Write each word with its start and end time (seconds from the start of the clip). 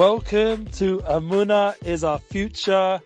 Welcome 0.00 0.64
to 0.76 1.00
Emuna 1.00 1.74
is 1.84 2.04
our 2.04 2.18
future 2.18 3.02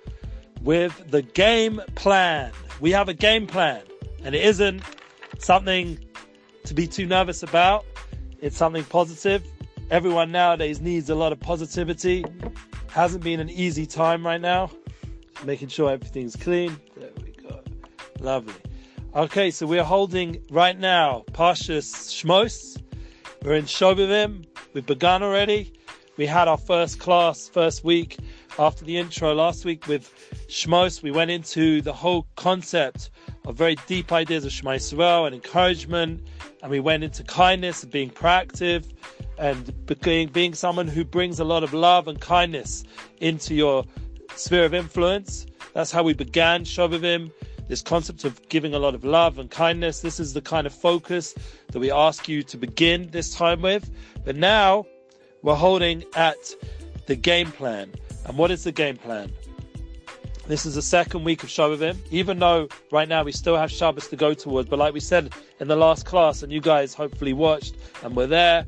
with 0.62 1.10
the 1.10 1.22
game 1.22 1.80
plan. 1.96 2.52
We 2.80 2.92
have 2.92 3.08
a 3.08 3.14
game 3.14 3.48
plan 3.48 3.82
and 4.22 4.32
it 4.32 4.44
isn't 4.44 4.80
something 5.40 5.98
to 6.62 6.72
be 6.72 6.86
too 6.86 7.04
nervous 7.04 7.42
about. 7.42 7.84
It's 8.40 8.56
something 8.56 8.84
positive. 8.84 9.42
Everyone 9.90 10.30
nowadays 10.30 10.80
needs 10.80 11.10
a 11.10 11.16
lot 11.16 11.32
of 11.32 11.40
positivity. 11.40 12.24
Hasn't 12.86 13.24
been 13.24 13.40
an 13.40 13.50
easy 13.50 13.86
time 13.86 14.24
right 14.24 14.40
now. 14.40 14.70
Making 15.44 15.66
sure 15.66 15.90
everything's 15.90 16.36
clean. 16.36 16.78
There 16.96 17.10
we 17.24 17.32
go. 17.32 17.58
Lovely. 18.20 18.54
Okay, 19.16 19.50
so 19.50 19.66
we're 19.66 19.82
holding 19.82 20.44
right 20.48 20.78
now 20.78 21.24
Parshas 21.32 22.14
Shmos. 22.14 22.80
We're 23.42 23.54
in 23.54 23.64
Shovavim. 23.64 24.46
We've 24.74 24.86
begun 24.86 25.24
already. 25.24 25.72
We 26.16 26.26
had 26.26 26.46
our 26.46 26.58
first 26.58 27.00
class, 27.00 27.48
first 27.48 27.82
week 27.82 28.18
after 28.56 28.84
the 28.84 28.98
intro 28.98 29.34
last 29.34 29.64
week 29.64 29.88
with 29.88 30.12
Shmos. 30.48 31.02
We 31.02 31.10
went 31.10 31.32
into 31.32 31.82
the 31.82 31.92
whole 31.92 32.26
concept 32.36 33.10
of 33.44 33.56
very 33.56 33.76
deep 33.88 34.12
ideas 34.12 34.44
of 34.44 34.52
Shema 34.52 34.72
Yisrael 34.72 35.26
and 35.26 35.34
encouragement, 35.34 36.24
and 36.62 36.70
we 36.70 36.78
went 36.78 37.02
into 37.02 37.24
kindness 37.24 37.82
and 37.82 37.90
being 37.90 38.10
proactive 38.10 38.92
and 39.38 39.72
being, 40.02 40.28
being 40.28 40.54
someone 40.54 40.86
who 40.86 41.04
brings 41.04 41.40
a 41.40 41.44
lot 41.44 41.64
of 41.64 41.74
love 41.74 42.06
and 42.06 42.20
kindness 42.20 42.84
into 43.18 43.52
your 43.54 43.84
sphere 44.36 44.64
of 44.64 44.72
influence. 44.72 45.46
That's 45.72 45.90
how 45.90 46.04
we 46.04 46.14
began 46.14 46.64
Shovavim. 46.64 47.32
This 47.66 47.82
concept 47.82 48.24
of 48.24 48.48
giving 48.48 48.72
a 48.72 48.78
lot 48.78 48.94
of 48.94 49.04
love 49.04 49.40
and 49.40 49.50
kindness. 49.50 50.00
This 50.00 50.20
is 50.20 50.32
the 50.32 50.42
kind 50.42 50.64
of 50.66 50.72
focus 50.72 51.34
that 51.72 51.80
we 51.80 51.90
ask 51.90 52.28
you 52.28 52.44
to 52.44 52.56
begin 52.56 53.10
this 53.10 53.34
time 53.34 53.62
with. 53.62 53.90
But 54.24 54.36
now 54.36 54.86
we're 55.44 55.54
holding 55.54 56.02
at 56.16 56.52
the 57.06 57.14
game 57.14 57.52
plan. 57.52 57.92
And 58.26 58.36
what 58.36 58.50
is 58.50 58.64
the 58.64 58.72
game 58.72 58.96
plan? 58.96 59.30
This 60.46 60.66
is 60.66 60.74
the 60.74 60.82
second 60.82 61.24
week 61.24 61.42
of 61.42 61.50
Shovavim, 61.50 61.96
even 62.10 62.38
though 62.38 62.68
right 62.90 63.08
now 63.08 63.22
we 63.22 63.32
still 63.32 63.56
have 63.56 63.70
Shabbos 63.70 64.08
to 64.08 64.16
go 64.16 64.34
towards. 64.34 64.68
But 64.68 64.78
like 64.78 64.94
we 64.94 65.00
said 65.00 65.32
in 65.60 65.68
the 65.68 65.76
last 65.76 66.06
class, 66.06 66.42
and 66.42 66.50
you 66.50 66.60
guys 66.60 66.94
hopefully 66.94 67.34
watched 67.34 67.76
and 68.02 68.16
were 68.16 68.26
there, 68.26 68.64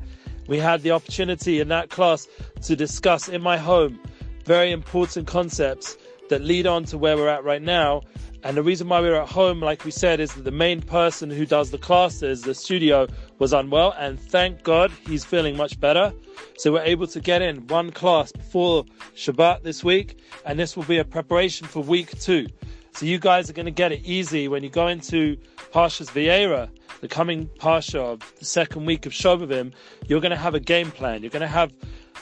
we 0.47 0.59
had 0.59 0.83
the 0.83 0.91
opportunity 0.91 1.59
in 1.59 1.67
that 1.69 1.89
class 1.89 2.27
to 2.61 2.75
discuss 2.75 3.27
in 3.27 3.41
my 3.41 3.57
home 3.57 3.99
very 4.45 4.71
important 4.71 5.27
concepts 5.27 5.97
that 6.29 6.41
lead 6.41 6.67
on 6.67 6.83
to 6.85 6.97
where 6.97 7.17
we're 7.17 7.27
at 7.27 7.43
right 7.43 7.61
now. 7.61 8.01
And 8.43 8.55
the 8.55 8.63
reason 8.63 8.87
why 8.87 9.01
we 9.01 9.09
we're 9.09 9.21
at 9.21 9.27
home, 9.27 9.59
like 9.59 9.83
we 9.83 9.91
said, 9.91 10.19
is 10.19 10.33
that 10.35 10.43
the 10.43 10.51
main 10.51 10.81
person 10.81 11.29
who 11.29 11.45
does 11.45 11.71
the 11.71 11.77
classes, 11.77 12.43
the 12.43 12.53
studio, 12.53 13.07
was 13.39 13.51
unwell. 13.51 13.93
And 13.97 14.19
thank 14.19 14.63
God 14.63 14.91
he's 15.07 15.25
feeling 15.25 15.57
much 15.57 15.79
better. 15.79 16.13
So 16.57 16.71
we're 16.71 16.83
able 16.83 17.07
to 17.07 17.19
get 17.19 17.41
in 17.41 17.67
one 17.67 17.91
class 17.91 18.31
before 18.31 18.85
Shabbat 19.15 19.63
this 19.63 19.83
week. 19.83 20.19
And 20.45 20.59
this 20.59 20.77
will 20.77 20.83
be 20.83 20.99
a 20.99 21.05
preparation 21.05 21.67
for 21.67 21.81
week 21.81 22.17
two. 22.19 22.47
So 22.93 23.05
you 23.05 23.19
guys 23.19 23.49
are 23.49 23.53
going 23.53 23.65
to 23.65 23.71
get 23.71 23.91
it 23.91 24.01
easy 24.03 24.47
when 24.47 24.63
you 24.63 24.69
go 24.69 24.87
into 24.87 25.37
Parshas 25.71 26.09
Vayera, 26.11 26.69
the 27.01 27.07
coming 27.07 27.47
Parsha 27.59 27.99
of 27.99 28.33
the 28.39 28.45
second 28.45 28.85
week 28.85 29.05
of 29.05 29.13
Shovavim. 29.13 29.73
You're 30.07 30.21
going 30.21 30.31
to 30.31 30.37
have 30.37 30.55
a 30.55 30.59
game 30.59 30.91
plan. 30.91 31.21
You're 31.21 31.31
going 31.31 31.41
to 31.41 31.47
have 31.47 31.73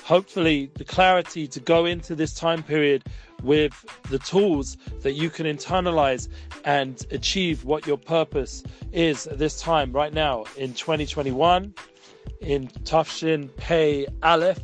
hopefully 0.03 0.69
the 0.75 0.83
clarity 0.83 1.47
to 1.47 1.59
go 1.59 1.85
into 1.85 2.13
this 2.15 2.33
time 2.33 2.61
period 2.61 3.03
with 3.45 3.85
the 4.09 4.19
tools 4.19 4.77
that 5.01 5.13
you 5.13 5.29
can 5.29 5.45
internalize 5.45 6.27
and 6.63 7.05
achieve 7.11 7.63
what 7.63 7.85
your 7.85 7.97
purpose 7.97 8.63
is 8.91 9.27
at 9.27 9.37
this 9.37 9.61
time 9.61 9.91
right 9.91 10.13
now. 10.13 10.45
In 10.57 10.73
2021 10.73 11.73
in 12.41 12.67
Tav 12.83 13.09
Shin 13.09 13.49
Pei 13.57 14.07
Aleph 14.23 14.59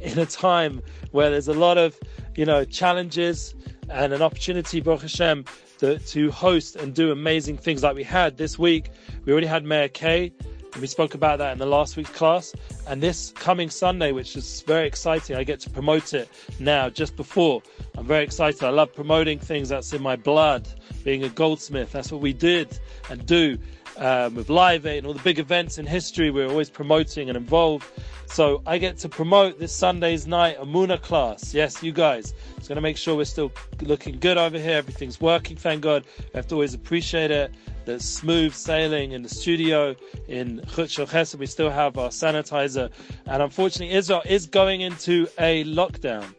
in 0.00 0.18
a 0.18 0.26
time 0.26 0.82
where 1.12 1.30
there's 1.30 1.48
a 1.48 1.54
lot 1.54 1.78
of 1.78 1.98
you 2.36 2.44
know 2.44 2.64
challenges 2.64 3.54
and 3.88 4.12
an 4.12 4.22
opportunity 4.22 4.80
Baruch 4.80 5.02
Hashem 5.02 5.44
to, 5.78 5.98
to 5.98 6.30
host 6.30 6.76
and 6.76 6.94
do 6.94 7.12
amazing 7.12 7.58
things 7.58 7.82
like 7.82 7.94
we 7.94 8.04
had 8.04 8.36
this 8.36 8.58
week. 8.58 8.90
We 9.24 9.32
already 9.32 9.46
had 9.46 9.64
Mayor 9.64 9.88
K 9.88 10.32
we 10.80 10.86
spoke 10.86 11.14
about 11.14 11.38
that 11.38 11.52
in 11.52 11.58
the 11.58 11.66
last 11.66 11.96
week's 11.96 12.10
class. 12.10 12.54
And 12.86 13.02
this 13.02 13.30
coming 13.32 13.70
Sunday, 13.70 14.12
which 14.12 14.36
is 14.36 14.62
very 14.62 14.86
exciting, 14.86 15.36
I 15.36 15.44
get 15.44 15.60
to 15.60 15.70
promote 15.70 16.14
it 16.14 16.28
now, 16.58 16.90
just 16.90 17.16
before. 17.16 17.62
I'm 17.96 18.06
very 18.06 18.24
excited. 18.24 18.62
I 18.62 18.70
love 18.70 18.92
promoting 18.92 19.38
things 19.38 19.68
that's 19.68 19.92
in 19.92 20.02
my 20.02 20.16
blood, 20.16 20.68
being 21.04 21.22
a 21.24 21.28
goldsmith. 21.28 21.92
That's 21.92 22.10
what 22.10 22.20
we 22.20 22.32
did 22.32 22.78
and 23.08 23.24
do 23.24 23.58
um, 23.96 24.34
with 24.34 24.48
Live 24.48 24.86
Aid 24.86 24.98
and 24.98 25.06
all 25.06 25.12
the 25.12 25.22
big 25.22 25.38
events 25.38 25.78
in 25.78 25.86
history. 25.86 26.30
We're 26.30 26.48
always 26.48 26.70
promoting 26.70 27.28
and 27.28 27.36
involved. 27.36 27.86
So 28.26 28.62
I 28.66 28.78
get 28.78 28.98
to 28.98 29.08
promote 29.08 29.60
this 29.60 29.72
Sunday's 29.72 30.26
night 30.26 30.58
Emuna 30.58 31.00
class. 31.00 31.54
Yes, 31.54 31.82
you 31.82 31.92
guys. 31.92 32.34
It's 32.56 32.66
going 32.66 32.76
to 32.76 32.82
make 32.82 32.96
sure 32.96 33.14
we're 33.14 33.24
still 33.26 33.52
looking 33.82 34.18
good 34.18 34.38
over 34.38 34.58
here. 34.58 34.76
Everything's 34.78 35.20
working, 35.20 35.56
thank 35.56 35.82
God. 35.82 36.04
We 36.18 36.30
have 36.34 36.48
to 36.48 36.56
always 36.56 36.74
appreciate 36.74 37.30
it 37.30 37.54
the 37.84 38.00
smooth 38.00 38.54
sailing 38.54 39.12
in 39.12 39.22
the 39.22 39.28
studio 39.28 39.94
in 40.28 40.60
Chutz 40.66 41.38
We 41.38 41.46
still 41.46 41.70
have 41.70 41.98
our 41.98 42.08
sanitizer. 42.08 42.90
And 43.26 43.42
unfortunately, 43.42 43.94
Israel 43.94 44.22
is 44.24 44.46
going 44.46 44.80
into 44.80 45.28
a 45.38 45.64
lockdown. 45.64 46.34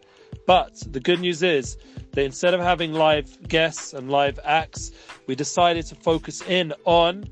But 0.46 0.82
the 0.92 1.00
good 1.00 1.20
news 1.20 1.44
is 1.44 1.78
that 2.12 2.24
instead 2.24 2.54
of 2.54 2.62
having 2.62 2.94
live 2.94 3.48
guests 3.48 3.94
and 3.94 4.10
live 4.10 4.40
acts, 4.44 4.92
we 5.28 5.36
decided 5.36 5.86
to 5.88 5.96
focus 5.96 6.42
in 6.44 6.74
on 6.86 7.30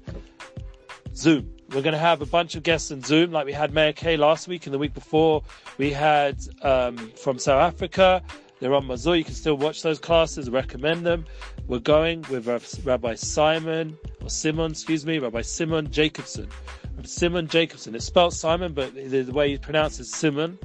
Zoom. 1.15 1.49
We're 1.69 1.81
going 1.81 1.93
to 1.93 1.99
have 1.99 2.21
a 2.21 2.25
bunch 2.25 2.55
of 2.55 2.63
guests 2.63 2.91
in 2.91 3.01
Zoom, 3.01 3.31
like 3.31 3.45
we 3.45 3.53
had 3.53 3.73
Mayor 3.73 3.93
K 3.93 4.17
last 4.17 4.47
week 4.47 4.67
and 4.67 4.73
the 4.73 4.77
week 4.77 4.93
before. 4.93 5.41
We 5.77 5.91
had 5.91 6.37
um, 6.61 6.97
from 7.15 7.39
South 7.39 7.61
Africa. 7.61 8.21
They're 8.63 8.73
on 8.75 8.87
Mazur. 8.87 9.17
You 9.17 9.25
can 9.25 9.33
still 9.33 9.57
watch 9.57 9.81
those 9.81 9.99
classes. 9.99 10.49
Recommend 10.49 11.05
them. 11.05 11.25
We're 11.67 11.79
going 11.79 12.23
with 12.29 12.47
Rabbi 12.85 13.15
Simon, 13.15 13.97
or 14.21 14.29
Simon, 14.29 14.71
excuse 14.71 15.05
me, 15.05 15.19
Rabbi 15.19 15.41
Simon 15.41 15.91
Jacobson. 15.91 16.47
Simon 17.03 17.49
Jacobson. 17.49 17.93
It's 17.93 18.05
spelled 18.05 18.33
Simon, 18.33 18.71
but 18.71 18.95
the, 18.95 19.23
way 19.33 19.49
you 19.49 19.59
pronounce 19.59 19.99
it 19.99 20.03
is 20.03 20.11
Simon. 20.11 20.57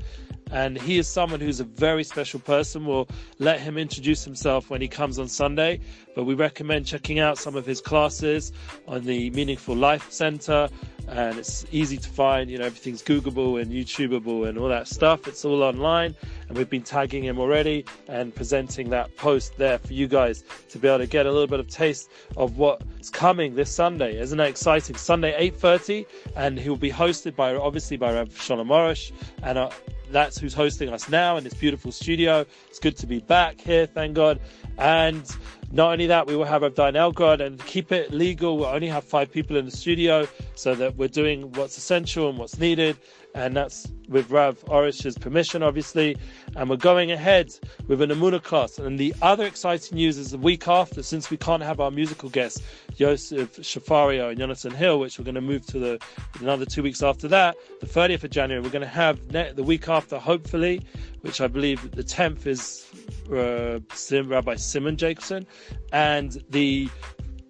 And 0.50 0.80
he 0.80 0.98
is 0.98 1.08
someone 1.08 1.40
who's 1.40 1.60
a 1.60 1.64
very 1.64 2.04
special 2.04 2.40
person. 2.40 2.86
We'll 2.86 3.08
let 3.38 3.60
him 3.60 3.76
introduce 3.76 4.24
himself 4.24 4.70
when 4.70 4.80
he 4.80 4.88
comes 4.88 5.18
on 5.18 5.28
Sunday. 5.28 5.80
But 6.14 6.24
we 6.24 6.34
recommend 6.34 6.86
checking 6.86 7.18
out 7.18 7.38
some 7.38 7.56
of 7.56 7.66
his 7.66 7.80
classes 7.80 8.52
on 8.86 9.04
the 9.04 9.30
Meaningful 9.30 9.76
Life 9.76 10.10
Center 10.10 10.68
and 11.10 11.38
it's 11.38 11.64
easy 11.72 11.96
to 11.96 12.08
find. 12.08 12.50
You 12.50 12.58
know, 12.58 12.66
everything's 12.66 13.02
Googleable 13.02 13.60
and 13.60 13.72
YouTubeable 13.72 14.48
and 14.48 14.58
all 14.58 14.68
that 14.68 14.88
stuff. 14.88 15.26
It's 15.26 15.44
all 15.44 15.62
online, 15.62 16.14
and 16.48 16.56
we've 16.56 16.68
been 16.68 16.82
tagging 16.82 17.24
him 17.24 17.38
already 17.38 17.84
and 18.08 18.34
presenting 18.34 18.90
that 18.90 19.16
post 19.16 19.56
there 19.56 19.78
for 19.78 19.92
you 19.92 20.06
guys 20.06 20.44
to 20.68 20.78
be 20.78 20.88
able 20.88 20.98
to 20.98 21.06
get 21.06 21.26
a 21.26 21.32
little 21.32 21.46
bit 21.46 21.60
of 21.60 21.68
taste 21.68 22.10
of 22.36 22.58
what's 22.58 23.10
coming 23.10 23.54
this 23.54 23.70
Sunday. 23.70 24.18
Isn't 24.18 24.38
that 24.38 24.48
exciting? 24.48 24.96
Sunday 24.96 25.34
8:30, 25.50 26.06
and 26.36 26.58
he'll 26.58 26.76
be 26.76 26.90
hosted 26.90 27.34
by 27.34 27.54
obviously 27.54 27.96
by 27.96 28.12
Rav 28.12 28.40
Shalom 28.40 28.68
Arush, 28.68 29.12
and 29.42 29.58
uh, 29.58 29.70
that's 30.10 30.38
who's 30.38 30.54
hosting 30.54 30.88
us 30.90 31.08
now 31.08 31.36
in 31.36 31.44
this 31.44 31.54
beautiful 31.54 31.92
studio. 31.92 32.44
It's 32.68 32.78
good 32.78 32.96
to 32.98 33.06
be 33.06 33.20
back 33.20 33.60
here, 33.60 33.86
thank 33.86 34.14
God. 34.14 34.40
And 34.78 35.24
not 35.70 35.92
only 35.92 36.06
that, 36.06 36.26
we 36.26 36.36
will 36.36 36.44
have 36.44 36.62
Abdine 36.62 36.94
Elgod 36.94 37.40
and 37.40 37.64
keep 37.66 37.92
it 37.92 38.12
legal. 38.12 38.56
We'll 38.56 38.66
only 38.66 38.88
have 38.88 39.04
five 39.04 39.30
people 39.30 39.56
in 39.56 39.64
the 39.64 39.70
studio 39.70 40.26
so 40.54 40.74
that 40.74 40.96
we're 40.96 41.08
doing 41.08 41.52
what's 41.52 41.76
essential 41.76 42.28
and 42.28 42.38
what's 42.38 42.58
needed. 42.58 42.96
And 43.38 43.56
that's 43.56 43.86
with 44.08 44.30
Rav 44.30 44.64
Arush's 44.68 45.16
permission, 45.16 45.62
obviously. 45.62 46.16
And 46.56 46.68
we're 46.68 46.76
going 46.76 47.12
ahead 47.12 47.54
with 47.86 48.02
an 48.02 48.10
Emuna 48.10 48.42
class. 48.42 48.78
And 48.78 48.98
the 48.98 49.14
other 49.22 49.44
exciting 49.44 49.96
news 49.96 50.18
is 50.18 50.32
the 50.32 50.38
week 50.38 50.66
after, 50.66 51.02
since 51.02 51.30
we 51.30 51.36
can't 51.36 51.62
have 51.62 51.78
our 51.78 51.92
musical 51.92 52.30
guests, 52.30 52.60
Yosef 52.96 53.56
Shafario 53.58 54.30
and 54.30 54.38
Jonathan 54.38 54.72
Hill, 54.74 54.98
which 54.98 55.18
we're 55.18 55.24
going 55.24 55.36
to 55.36 55.40
move 55.40 55.64
to 55.66 55.78
the 55.78 56.00
another 56.40 56.64
two 56.64 56.82
weeks 56.82 57.00
after 57.02 57.28
that, 57.28 57.56
the 57.80 57.86
30th 57.86 58.24
of 58.24 58.30
January, 58.30 58.60
we're 58.62 58.70
going 58.70 58.82
to 58.82 58.88
have 58.88 59.20
the 59.28 59.62
week 59.62 59.88
after, 59.88 60.18
hopefully, 60.18 60.82
which 61.20 61.40
I 61.40 61.46
believe 61.46 61.90
the 61.92 62.02
10th 62.02 62.46
is 62.46 62.86
uh, 63.30 63.78
Rabbi 64.24 64.56
Simon 64.56 64.96
Jacobson, 64.96 65.46
and 65.92 66.42
the 66.50 66.88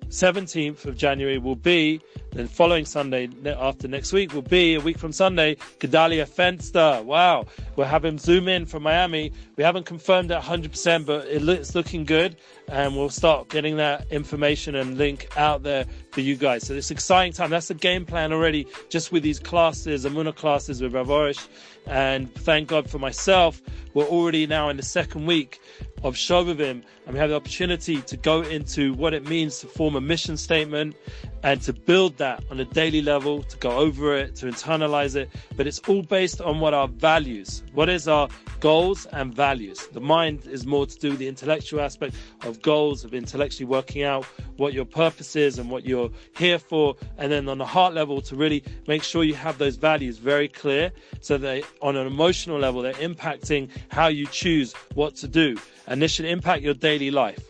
17th 0.09 0.87
of 0.87 0.97
January 0.97 1.39
will 1.39 1.57
be, 1.57 2.01
then 2.39 2.47
following 2.47 2.85
Sunday 2.85 3.29
after 3.45 3.89
next 3.89 4.13
week 4.13 4.33
will 4.33 4.43
be, 4.43 4.75
a 4.75 4.81
week 4.81 4.97
from 4.97 5.13
Sunday, 5.13 5.57
Gedalia 5.81 6.27
Fenster. 6.27 7.05
Wow. 7.05 7.47
We'll 7.75 7.89
have 7.89 8.05
him 8.05 8.17
zoom 8.17 8.47
in 8.47 8.65
from 8.65 8.85
Miami. 8.85 9.33
We 9.57 9.65
haven't 9.65 9.87
confirmed 9.87 10.31
it 10.31 10.41
100%, 10.41 11.05
but 11.05 11.27
it's 11.27 11.75
looking 11.75 12.05
good. 12.05 12.37
And 12.69 12.97
we'll 12.97 13.11
start 13.11 13.49
getting 13.49 13.77
that 13.79 14.07
information 14.13 14.75
and 14.77 14.99
link 14.99 15.29
out 15.37 15.63
there 15.63 15.87
for 16.13 16.21
you 16.21 16.37
guys. 16.37 16.67
So 16.67 16.75
it's 16.75 16.91
exciting 16.91 17.33
time. 17.33 17.51
That's 17.51 17.69
the 17.69 17.75
game 17.75 18.05
plan 18.05 18.33
already, 18.33 18.67
just 18.89 19.11
with 19.11 19.23
these 19.23 19.39
classes, 19.41 20.05
Emuna 20.05 20.35
classes 20.35 20.81
with 20.81 20.95
Rav 20.95 21.09
Arush. 21.09 21.49
And 21.87 22.33
thank 22.35 22.69
God 22.69 22.89
for 22.91 22.99
myself. 22.99 23.63
We're 23.95 24.05
already 24.05 24.47
now 24.47 24.69
in 24.69 24.77
the 24.77 24.83
second 24.83 25.27
week 25.27 25.61
of 26.05 26.15
Shovavim, 26.15 26.83
and 27.07 27.13
we 27.15 27.19
have 27.19 27.31
the 27.31 27.37
opportunity 27.37 28.03
to 28.03 28.17
go 28.17 28.43
into 28.43 28.93
what 28.95 29.15
it 29.15 29.27
means 29.27 29.59
to 29.61 29.67
form 29.67 29.97
a 29.97 30.01
mission 30.01 30.37
statement 30.37 30.95
and 31.43 31.61
to 31.63 31.73
build 31.73 32.17
that 32.19 32.43
on 32.51 32.59
a 32.61 32.65
daily 32.65 33.03
level, 33.03 33.43
to 33.45 33.57
go 33.59 33.71
over 33.71 34.15
it, 34.17 34.35
to 34.37 34.47
internalize 34.47 35.17
it. 35.17 35.31
But 35.57 35.67
it's 35.67 35.79
all 35.81 36.03
based 36.03 36.41
on 36.41 36.61
what 36.61 36.75
our 36.75 36.89
values, 36.89 37.63
what 37.73 37.89
is 37.89 38.09
our 38.09 38.29
goals 38.61 39.07
and 39.13 39.33
values. 39.35 39.87
The 39.93 40.01
mind 40.01 40.47
is 40.47 40.67
more 40.67 40.87
to 40.87 40.99
do 40.99 41.17
the 41.17 41.29
intellectual 41.29 41.81
aspect 41.81 42.17
of 42.43 42.61
goals, 42.63 43.05
of 43.05 43.15
intellectually 43.15 43.67
working 43.67 44.03
out 44.03 44.25
what 44.57 44.73
your 44.73 44.85
purpose 44.85 45.37
is 45.37 45.59
and 45.59 45.71
what 45.71 45.85
you're 45.85 46.11
here 46.37 46.59
for. 46.59 46.97
And 47.19 47.31
then 47.31 47.49
on 47.49 47.59
the 47.59 47.67
heart 47.67 47.95
level, 47.95 48.21
to 48.23 48.37
really 48.37 48.65
make 48.87 49.03
sure 49.03 49.23
you 49.23 49.35
have 49.35 49.59
those 49.59 49.77
values 49.77 50.19
very 50.19 50.49
clear 50.49 50.91
so 51.21 51.39
that 51.39 51.63
on 51.83 51.97
an 51.97 52.07
emotional 52.07 52.59
level, 52.59 52.83
they're 52.83 52.93
impacting 52.95 53.71
how 53.89 54.09
you 54.09 54.27
choose 54.27 54.73
what 54.95 55.15
to 55.17 55.29
do. 55.29 55.57
And 55.87 56.03
this 56.03 56.13
should 56.13 56.27
impact 56.27 56.63
your 56.63 56.75
daily 56.75 57.11
life. 57.11 57.43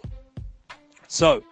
So, 1.08 1.42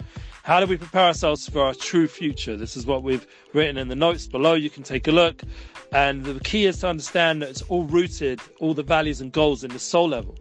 how 0.46 0.60
do 0.60 0.66
we 0.66 0.76
prepare 0.76 1.06
ourselves 1.06 1.48
for 1.48 1.60
our 1.60 1.74
true 1.74 2.06
future? 2.06 2.56
This 2.56 2.76
is 2.76 2.86
what 2.86 3.02
we've 3.02 3.26
written 3.52 3.76
in 3.76 3.88
the 3.88 3.96
notes 3.96 4.28
below. 4.28 4.54
You 4.54 4.70
can 4.70 4.84
take 4.84 5.08
a 5.08 5.10
look. 5.10 5.42
And 5.90 6.24
the 6.24 6.38
key 6.38 6.66
is 6.66 6.78
to 6.82 6.88
understand 6.88 7.42
that 7.42 7.50
it's 7.50 7.62
all 7.62 7.82
rooted, 7.82 8.40
all 8.60 8.72
the 8.72 8.84
values 8.84 9.20
and 9.20 9.32
goals 9.32 9.64
in 9.64 9.72
the 9.72 9.80
soul 9.80 10.08
level. 10.08 10.36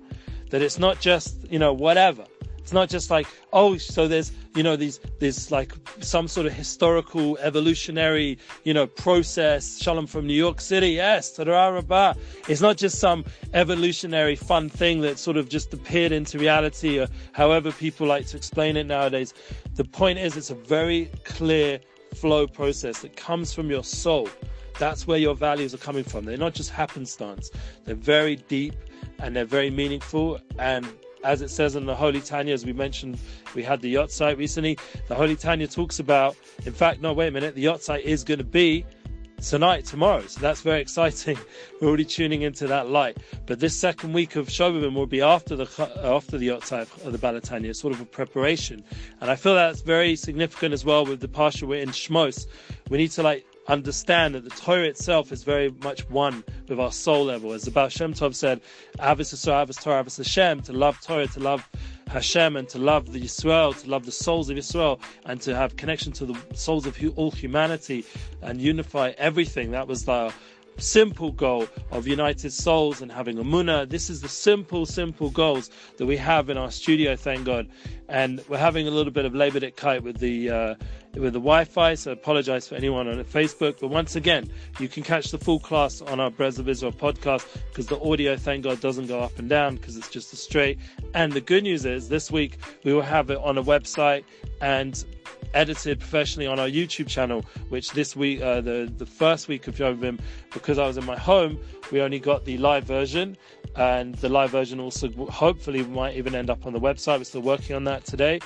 That 0.52 0.62
it's 0.62 0.78
not 0.78 1.00
just, 1.00 1.52
you 1.52 1.58
know, 1.58 1.74
whatever. 1.74 2.24
It's 2.66 2.74
not 2.74 2.90
just 2.90 3.12
like, 3.12 3.28
oh, 3.54 3.78
so 3.78 4.08
there's, 4.08 4.32
you 4.56 4.64
know, 4.64 4.76
these, 4.76 5.00
there's 5.20 5.52
like 5.52 5.72
some 6.00 6.28
sort 6.28 6.48
of 6.48 6.54
historical 6.54 7.38
evolutionary, 7.38 8.40
you 8.64 8.74
know, 8.74 8.88
process. 8.88 9.80
Shalom 9.80 10.08
from 10.08 10.26
New 10.26 10.34
York 10.34 10.60
City. 10.60 10.90
Yes. 10.94 11.38
Rabah. 11.38 12.16
It's 12.48 12.62
not 12.62 12.78
just 12.78 12.98
some 12.98 13.24
evolutionary 13.54 14.36
fun 14.36 14.70
thing 14.70 15.02
that 15.02 15.20
sort 15.20 15.38
of 15.38 15.48
just 15.48 15.76
appeared 15.76 16.12
into 16.12 16.40
reality 16.40 17.00
or 17.00 17.08
however 17.34 17.72
people 17.72 18.08
like 18.08 18.26
to 18.30 18.38
explain 18.38 18.78
it 18.78 18.88
nowadays. 18.88 19.36
The 19.76 19.84
point 19.84 20.18
is, 20.18 20.36
it's 20.36 20.50
a 20.50 20.56
very 20.56 21.12
clear 21.24 21.80
flow 22.16 22.48
process 22.48 23.02
that 23.02 23.16
comes 23.16 23.54
from 23.54 23.70
your 23.70 23.84
soul. 23.84 24.28
That's 24.80 25.06
where 25.06 25.20
your 25.20 25.36
values 25.36 25.76
are 25.76 25.84
coming 25.90 26.04
from. 26.04 26.26
They're 26.26 26.36
not 26.36 26.56
just 26.56 26.72
happenstance. 26.72 27.52
They're 27.84 27.94
very 27.94 28.38
deep 28.38 28.74
and 29.20 29.36
they're 29.36 29.46
very 29.46 29.70
meaningful 29.70 30.40
and 30.58 30.92
as 31.26 31.42
it 31.42 31.50
says 31.50 31.76
in 31.76 31.86
the 31.86 31.96
Holy 31.96 32.22
Tanya, 32.22 32.54
as 32.54 32.66
we 32.66 32.72
mentioned, 32.72 33.18
we 33.56 33.64
had 33.64 33.82
the 33.82 33.94
yahrzeit 33.96 34.38
recently. 34.38 34.78
The 35.08 35.16
Holy 35.16 35.36
Tanya 35.36 35.68
talks 35.68 36.00
about, 36.00 36.36
in 36.66 36.72
fact, 36.72 37.02
no, 37.02 37.14
wait 37.14 37.28
a 37.28 37.32
minute, 37.32 37.56
the 37.56 37.66
yahrzeit 37.66 38.02
is 38.02 38.24
going 38.24 38.38
to 38.38 38.44
be 38.44 38.86
tonight, 39.42 39.86
tomorrow. 39.86 40.26
So 40.28 40.40
that's 40.40 40.62
very 40.62 40.82
exciting. 40.82 41.38
We're 41.82 41.88
already 41.88 42.06
tuning 42.06 42.44
into 42.44 42.68
that 42.68 42.90
light. 42.90 43.18
But 43.48 43.60
this 43.60 43.78
second 43.78 44.14
week 44.14 44.36
of 44.36 44.48
Shovavim 44.48 44.94
will 44.94 45.08
be 45.08 45.22
after 45.22 45.56
the 45.56 45.66
uh, 45.80 46.16
after 46.16 46.38
the 46.38 46.50
yahrzeit 46.50 47.06
of 47.06 47.12
the 47.12 47.18
Baal 47.18 47.34
HaTanya, 47.34 47.76
sort 47.76 47.94
of 47.94 48.02
a 48.02 48.06
preparation. 48.06 48.84
And 49.20 49.30
I 49.30 49.36
feel 49.36 49.56
that's 49.56 49.82
very 49.82 50.16
significant 50.16 50.74
as 50.74 50.86
well 50.86 51.06
with 51.06 51.20
the 51.22 51.28
parsha 51.28 51.64
we're 51.64 51.82
in 51.82 51.90
Shmos. 51.90 52.46
We 52.90 52.98
need 52.98 53.12
to 53.12 53.24
like 53.24 53.46
understand 53.68 54.36
that 54.36 54.44
the 54.44 54.50
Torah 54.52 54.84
itself 54.84 55.32
is 55.32 55.44
very 55.44 55.74
much 55.84 56.10
one 56.10 56.44
with 56.68 56.80
our 56.80 56.92
soul 56.92 57.26
level. 57.26 57.54
As 57.54 57.64
the 57.64 57.72
Baal 57.72 57.90
Shem 57.90 58.14
Tov 58.14 58.36
said, 58.36 58.62
Ahavas 59.00 59.34
Yisrael, 59.34 59.66
Ahavas 59.66 59.82
Torah, 59.82 60.04
Ahavas 60.04 60.18
Hashem, 60.18 60.62
to 60.62 60.74
love 60.74 61.00
Torah, 61.02 61.28
to 61.28 61.40
love 61.40 61.68
Hashem, 62.08 62.56
and 62.56 62.70
to 62.70 62.78
love 62.78 63.12
the 63.12 63.22
Yisrael, 63.22 63.80
to 63.82 63.90
love 63.90 64.06
the 64.06 64.12
souls 64.12 64.50
of 64.50 64.58
Yisrael, 64.58 65.00
and 65.26 65.42
to 65.42 65.56
have 65.56 65.76
connection 65.76 66.12
to 66.14 66.26
the 66.26 66.38
souls 66.54 66.86
of 66.86 66.98
all 67.16 67.32
humanity 67.32 68.06
and 68.42 68.62
unify 68.62 69.14
everything. 69.18 69.72
That 69.72 69.88
was 69.88 70.06
the 70.06 70.34
simple 70.78 71.32
goal 71.32 71.68
of 71.92 72.08
United 72.08 72.52
Souls 72.52 73.02
and 73.02 73.12
having 73.12 73.38
a 73.40 73.44
munah. 73.44 73.88
This 73.88 74.10
is 74.10 74.22
the 74.22 74.28
simple, 74.28 74.86
simple 74.86 75.30
goals 75.30 75.70
that 75.98 76.06
we 76.06 76.18
have 76.18 76.50
in 76.50 76.58
our 76.58 76.72
studio, 76.72 77.16
thank 77.16 77.46
God. 77.46 77.68
And 78.10 78.44
we're 78.50 78.58
having 78.58 78.88
a 78.88 78.92
little 78.92 79.12
bit 79.12 79.26
of 79.26 79.34
Labor 79.34 79.70
kite 79.72 80.04
with 80.04 80.18
the 80.18 80.50
uh, 80.50 80.76
with 81.18 81.34
the 81.34 81.40
Wi-Fi, 81.40 81.96
so 81.96 82.12
I 82.12 82.14
apologize 82.14 82.68
for 82.68 82.76
anyone 82.76 83.08
on 83.08 83.24
Facebook. 83.26 83.80
But 83.80 83.88
once 83.88 84.16
again, 84.16 84.50
you 84.80 84.88
can 84.88 85.04
catch 85.04 85.32
the 85.32 85.38
full 85.38 85.60
class 85.60 86.02
on 86.02 86.20
our 86.20 86.30
Breslev 86.30 86.68
Israel 86.68 86.92
podcast 86.92 87.46
because 87.70 87.88
the 87.88 88.00
audio, 88.02 88.36
thank 88.36 88.64
God, 88.64 88.80
doesn't 88.82 89.08
go 89.08 89.20
up 89.20 89.38
and 89.40 89.50
down 89.50 89.76
because 89.76 89.98
it's 89.98 90.10
just 90.10 90.34
a 90.34 90.36
straight. 90.36 90.78
And 91.14 91.34
the 91.34 91.42
good 91.42 91.64
news 91.64 91.86
is 91.86 92.10
this 92.10 92.32
week 92.32 92.58
we 92.84 92.94
will 92.94 93.02
have 93.02 93.30
it 93.30 93.38
on 93.38 93.58
a 93.58 93.64
website 93.64 94.24
and 94.62 95.04
edited 95.54 96.00
professionally 96.00 96.48
on 96.48 96.60
our 96.60 96.68
YouTube 96.68 97.08
channel, 97.08 97.46
which 97.70 97.92
this 97.92 98.16
week, 98.16 98.42
uh, 98.42 98.62
the, 98.62 98.92
the 98.98 99.06
first 99.06 99.48
week 99.48 99.68
of 99.68 99.76
Shovavim, 99.76 100.20
because 100.52 100.78
I 100.78 100.86
was 100.86 100.98
in 100.98 101.06
my 101.06 101.18
home, 101.18 101.58
we 101.92 102.02
only 102.02 102.20
got 102.20 102.46
the 102.46 102.58
live 102.58 102.84
version. 102.84 103.38
And 103.76 104.16
the 104.16 104.30
live 104.30 104.52
version 104.52 104.80
also 104.80 105.10
hopefully 105.28 105.84
might 105.84 106.16
even 106.16 106.34
end 106.36 106.50
up 106.50 106.66
on 106.66 106.74
the 106.74 106.80
website. 106.80 107.18
We're 107.18 107.26
still 107.26 107.42
working 107.42 107.76
on 107.76 107.84
that 107.86 108.06
today. 108.06 108.40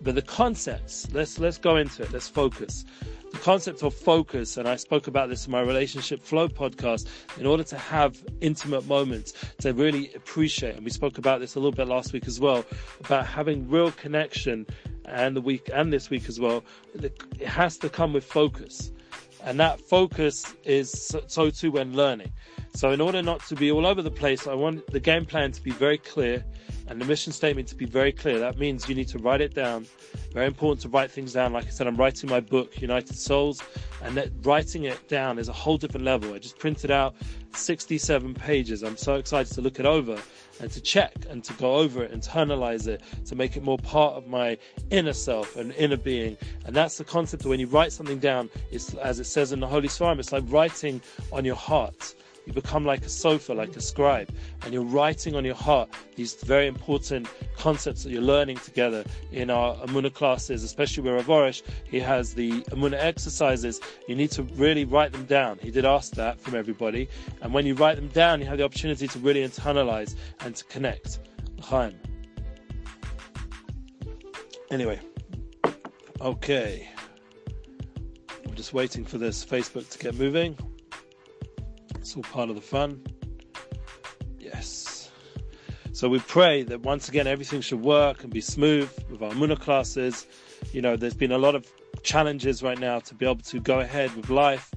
But 0.00 0.14
the 0.14 0.22
concepts, 0.22 1.08
let's 1.12 1.38
let's 1.38 1.58
go 1.58 1.76
into 1.76 2.02
it. 2.02 2.12
Let's 2.12 2.28
focus. 2.28 2.84
The 3.32 3.38
concept 3.40 3.82
of 3.82 3.92
focus, 3.94 4.56
and 4.56 4.68
I 4.68 4.76
spoke 4.76 5.08
about 5.08 5.28
this 5.28 5.46
in 5.46 5.52
my 5.52 5.60
relationship 5.60 6.22
flow 6.22 6.48
podcast. 6.48 7.08
In 7.38 7.46
order 7.46 7.64
to 7.64 7.76
have 7.76 8.22
intimate 8.40 8.86
moments, 8.86 9.32
to 9.58 9.72
really 9.72 10.14
appreciate, 10.14 10.76
and 10.76 10.84
we 10.84 10.90
spoke 10.90 11.18
about 11.18 11.40
this 11.40 11.56
a 11.56 11.58
little 11.58 11.72
bit 11.72 11.88
last 11.88 12.12
week 12.12 12.28
as 12.28 12.38
well, 12.38 12.64
about 13.00 13.26
having 13.26 13.68
real 13.68 13.90
connection 13.90 14.66
and 15.06 15.34
the 15.36 15.40
week 15.40 15.68
and 15.74 15.92
this 15.92 16.10
week 16.10 16.28
as 16.28 16.38
well, 16.38 16.62
it 16.94 17.20
has 17.44 17.76
to 17.78 17.88
come 17.88 18.12
with 18.12 18.24
focus. 18.24 18.92
And 19.42 19.58
that 19.60 19.80
focus 19.80 20.54
is 20.64 21.12
so 21.26 21.50
too 21.50 21.72
when 21.72 21.94
learning. 21.94 22.32
So 22.74 22.90
in 22.90 23.00
order 23.00 23.22
not 23.22 23.40
to 23.46 23.54
be 23.54 23.70
all 23.70 23.86
over 23.86 24.02
the 24.02 24.10
place, 24.10 24.48
I 24.48 24.54
want 24.54 24.86
the 24.88 24.98
game 24.98 25.24
plan 25.24 25.52
to 25.52 25.62
be 25.62 25.70
very 25.70 25.96
clear 25.96 26.44
and 26.88 27.00
the 27.00 27.04
mission 27.04 27.32
statement 27.32 27.68
to 27.68 27.76
be 27.76 27.86
very 27.86 28.10
clear. 28.10 28.40
That 28.40 28.58
means 28.58 28.88
you 28.88 28.96
need 28.96 29.08
to 29.08 29.18
write 29.18 29.40
it 29.40 29.54
down. 29.54 29.86
Very 30.32 30.46
important 30.46 30.80
to 30.82 30.88
write 30.88 31.10
things 31.10 31.32
down. 31.32 31.52
Like 31.52 31.66
I 31.66 31.70
said, 31.70 31.86
I'm 31.86 31.96
writing 31.96 32.28
my 32.28 32.40
book, 32.40 32.82
United 32.82 33.16
Souls, 33.16 33.62
and 34.02 34.16
that 34.16 34.30
writing 34.42 34.84
it 34.84 35.08
down 35.08 35.38
is 35.38 35.48
a 35.48 35.52
whole 35.52 35.78
different 35.78 36.04
level. 36.04 36.34
I 36.34 36.38
just 36.38 36.58
printed 36.58 36.90
out 36.90 37.14
67 37.54 38.34
pages. 38.34 38.82
I'm 38.82 38.96
so 38.96 39.14
excited 39.14 39.54
to 39.54 39.60
look 39.60 39.78
it 39.78 39.86
over 39.86 40.20
and 40.60 40.70
to 40.72 40.80
check 40.80 41.14
and 41.30 41.44
to 41.44 41.52
go 41.54 41.76
over 41.76 42.02
it, 42.02 42.12
internalize 42.12 42.88
it, 42.88 43.02
to 43.26 43.36
make 43.36 43.56
it 43.56 43.62
more 43.62 43.78
part 43.78 44.14
of 44.14 44.26
my 44.26 44.58
inner 44.90 45.12
self 45.12 45.56
and 45.56 45.72
inner 45.72 45.96
being. 45.96 46.36
And 46.66 46.74
that's 46.74 46.98
the 46.98 47.04
concept 47.04 47.44
of 47.44 47.50
when 47.50 47.60
you 47.60 47.68
write 47.68 47.92
something 47.92 48.18
down, 48.18 48.50
it's 48.72 48.94
as 48.94 49.20
it 49.20 49.26
says 49.26 49.52
in 49.52 49.60
the 49.60 49.68
Holy 49.68 49.88
Psalm, 49.88 50.18
it's 50.18 50.32
like 50.32 50.42
writing 50.48 51.00
on 51.32 51.44
your 51.44 51.56
heart. 51.56 52.16
You 52.46 52.52
become 52.52 52.84
like 52.84 53.02
a 53.02 53.08
sofer, 53.08 53.56
like 53.56 53.74
a 53.76 53.80
scribe, 53.80 54.28
and 54.62 54.74
you're 54.74 54.84
writing 54.84 55.34
on 55.34 55.44
your 55.44 55.54
heart 55.54 55.88
these 56.16 56.34
very 56.34 56.66
important 56.66 57.26
concepts 57.56 58.02
that 58.04 58.10
you're 58.10 58.22
learning 58.22 58.58
together 58.58 59.04
in 59.32 59.50
our 59.50 59.76
Emuna 59.76 60.12
classes, 60.12 60.62
especially 60.62 61.02
with 61.10 61.26
Rav 61.26 61.62
He 61.84 62.00
has 62.00 62.34
the 62.34 62.62
Emuna 62.64 62.94
exercises. 62.94 63.80
You 64.08 64.14
need 64.14 64.30
to 64.32 64.42
really 64.42 64.84
write 64.84 65.12
them 65.12 65.24
down. 65.24 65.58
He 65.62 65.70
did 65.70 65.84
ask 65.84 66.12
that 66.14 66.38
from 66.38 66.54
everybody. 66.54 67.08
And 67.40 67.54
when 67.54 67.64
you 67.64 67.74
write 67.74 67.96
them 67.96 68.08
down, 68.08 68.40
you 68.40 68.46
have 68.46 68.58
the 68.58 68.64
opportunity 68.64 69.08
to 69.08 69.18
really 69.20 69.46
internalize 69.46 70.14
and 70.40 70.54
to 70.54 70.64
connect. 70.64 71.20
Chaim. 71.62 71.98
Anyway, 74.70 75.00
okay. 76.20 76.88
I'm 78.46 78.54
just 78.54 78.74
waiting 78.74 79.04
for 79.04 79.18
this 79.18 79.44
Facebook 79.44 79.88
to 79.90 79.98
get 79.98 80.14
moving. 80.16 80.56
It's 82.04 82.14
all 82.14 82.22
part 82.22 82.50
of 82.50 82.54
the 82.54 82.60
fun. 82.60 83.00
Yes. 84.38 85.10
So 85.92 86.06
we 86.06 86.18
pray 86.18 86.62
that 86.64 86.82
once 86.82 87.08
again 87.08 87.26
everything 87.26 87.62
should 87.62 87.80
work 87.80 88.22
and 88.22 88.30
be 88.30 88.42
smooth 88.42 88.90
with 89.08 89.22
our 89.22 89.30
Muna 89.30 89.58
classes. 89.58 90.26
You 90.74 90.82
know, 90.82 90.96
there's 90.96 91.14
been 91.14 91.32
a 91.32 91.38
lot 91.38 91.54
of 91.54 91.66
challenges 92.02 92.62
right 92.62 92.78
now 92.78 92.98
to 92.98 93.14
be 93.14 93.24
able 93.24 93.40
to 93.44 93.58
go 93.58 93.80
ahead 93.80 94.14
with 94.16 94.28
life. 94.28 94.73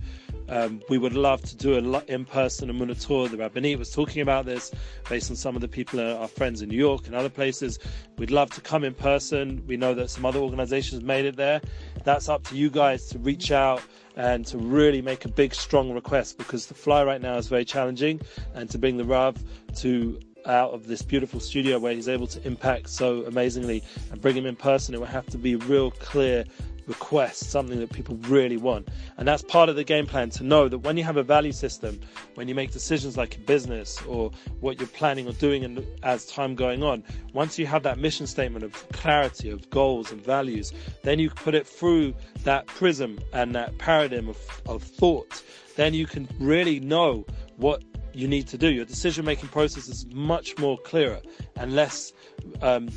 Um, 0.50 0.82
we 0.90 0.98
would 0.98 1.14
love 1.14 1.42
to 1.44 1.56
do 1.56 1.76
an 1.76 2.02
in-person 2.08 2.70
Emuna 2.70 3.00
tour. 3.00 3.28
The 3.28 3.38
Rabbanit 3.38 3.78
was 3.78 3.92
talking 3.92 4.22
about 4.22 4.46
this 4.46 4.72
based 5.10 5.30
on 5.30 5.36
some 5.36 5.56
of 5.56 5.62
the 5.62 5.68
people, 5.68 6.00
uh, 6.00 6.16
our 6.16 6.28
friends 6.28 6.62
in 6.62 6.70
New 6.70 6.78
York 6.78 7.08
and 7.08 7.16
other 7.16 7.30
places. 7.30 7.80
We'd 8.18 8.32
love 8.32 8.50
to 8.52 8.62
come 8.62 8.84
in 8.84 8.94
person. 8.94 9.64
We 9.68 9.78
know 9.78 9.94
that 9.94 10.10
some 10.10 10.26
other 10.26 10.40
organizations 10.40 11.04
made 11.04 11.26
it 11.26 11.36
there. 11.36 11.62
That's 12.04 12.30
up 12.30 12.44
to 12.46 12.56
you 12.56 12.70
guys 12.70 13.08
to 13.10 13.20
reach 13.20 13.52
out 13.52 13.82
and 14.16 14.46
to 14.48 14.58
really 14.58 15.02
make 15.02 15.26
a 15.26 15.30
big, 15.30 15.54
strong 15.54 15.94
request 15.94 16.38
because 16.38 16.66
the 16.66 16.74
fly 16.74 17.04
right 17.04 17.22
now 17.22 17.38
is 17.38 17.48
very 17.48 17.66
challenging, 17.66 18.20
and 18.56 18.70
to 18.72 18.78
bring 18.78 18.98
the 18.98 19.06
Rav 19.06 19.38
to 19.78 20.20
out 20.48 20.72
of 20.72 20.88
this 20.88 21.02
beautiful 21.02 21.40
studio 21.40 21.78
where 21.78 21.94
he's 21.94 22.08
able 22.08 22.26
to 22.26 22.46
impact 22.48 22.90
so 22.90 23.26
amazingly 23.26 23.84
and 24.12 24.22
bring 24.22 24.36
him 24.36 24.46
in 24.46 24.56
person, 24.56 24.96
it 24.96 25.00
would 25.00 25.10
have 25.10 25.26
to 25.28 25.38
be 25.38 25.56
real 25.56 25.92
clear 25.92 26.46
request, 26.88 27.52
something 27.52 27.80
that 27.80 27.92
people 27.92 28.16
really 28.28 28.58
want. 28.58 28.88
And 29.18 29.28
that's 29.28 29.44
part 29.44 29.70
of 29.70 29.76
the 29.76 29.84
game 29.84 30.08
plan 30.08 30.30
to 30.32 30.44
know 30.44 30.68
that 30.70 30.80
when 30.80 30.98
you 30.98 31.04
have 31.04 31.18
a 31.18 31.24
value 31.24 31.52
system, 31.52 32.00
when 32.36 32.48
you 32.48 32.56
make 32.56 32.72
decisions 32.72 33.18
like 33.18 33.36
a 33.36 33.40
business 33.40 34.02
or 34.04 34.32
what 34.62 34.80
you're 34.80 34.88
planning 34.88 35.28
or 35.28 35.34
doing 35.34 35.64
in, 35.64 35.86
as 36.04 36.26
time 36.26 36.56
going 36.56 36.84
on, 36.84 37.04
once 37.34 37.60
you 37.60 37.66
have 37.68 37.84
that 37.84 38.00
mission 38.00 38.26
statement 38.26 38.64
of 38.64 38.74
clarity, 38.94 39.50
of 39.50 39.70
goals 39.70 40.12
and 40.12 40.24
values, 40.24 40.72
then 41.04 41.20
you 41.20 41.30
put 41.30 41.54
it 41.54 41.68
through 41.68 42.14
that 42.44 42.66
prism 42.68 43.20
and 43.34 43.54
that 43.54 43.78
paradigm 43.78 44.30
of, 44.30 44.38
of 44.66 44.82
thought. 44.82 45.44
Then 45.76 45.94
you 45.94 46.08
can 46.08 46.28
really 46.40 46.80
know 46.80 47.26
what 47.58 47.84
you 48.14 48.28
need 48.28 48.48
to 48.48 48.58
do. 48.58 48.70
Your 48.72 48.86
decision 48.86 49.26
making 49.26 49.50
process 49.50 49.88
is 49.88 50.06
much 50.08 50.58
more 50.58 50.78
clearer 50.80 51.22
and 51.56 51.76
less 51.76 52.14
um, 52.62 52.90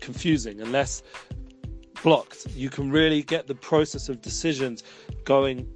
confusing 0.00 0.60
and 0.60 0.70
less 0.70 1.02
blocked. 2.02 2.46
You 2.54 2.70
can 2.70 2.90
really 2.90 3.22
get 3.22 3.46
the 3.46 3.54
process 3.54 4.08
of 4.08 4.22
decisions 4.22 4.82
going 5.24 5.68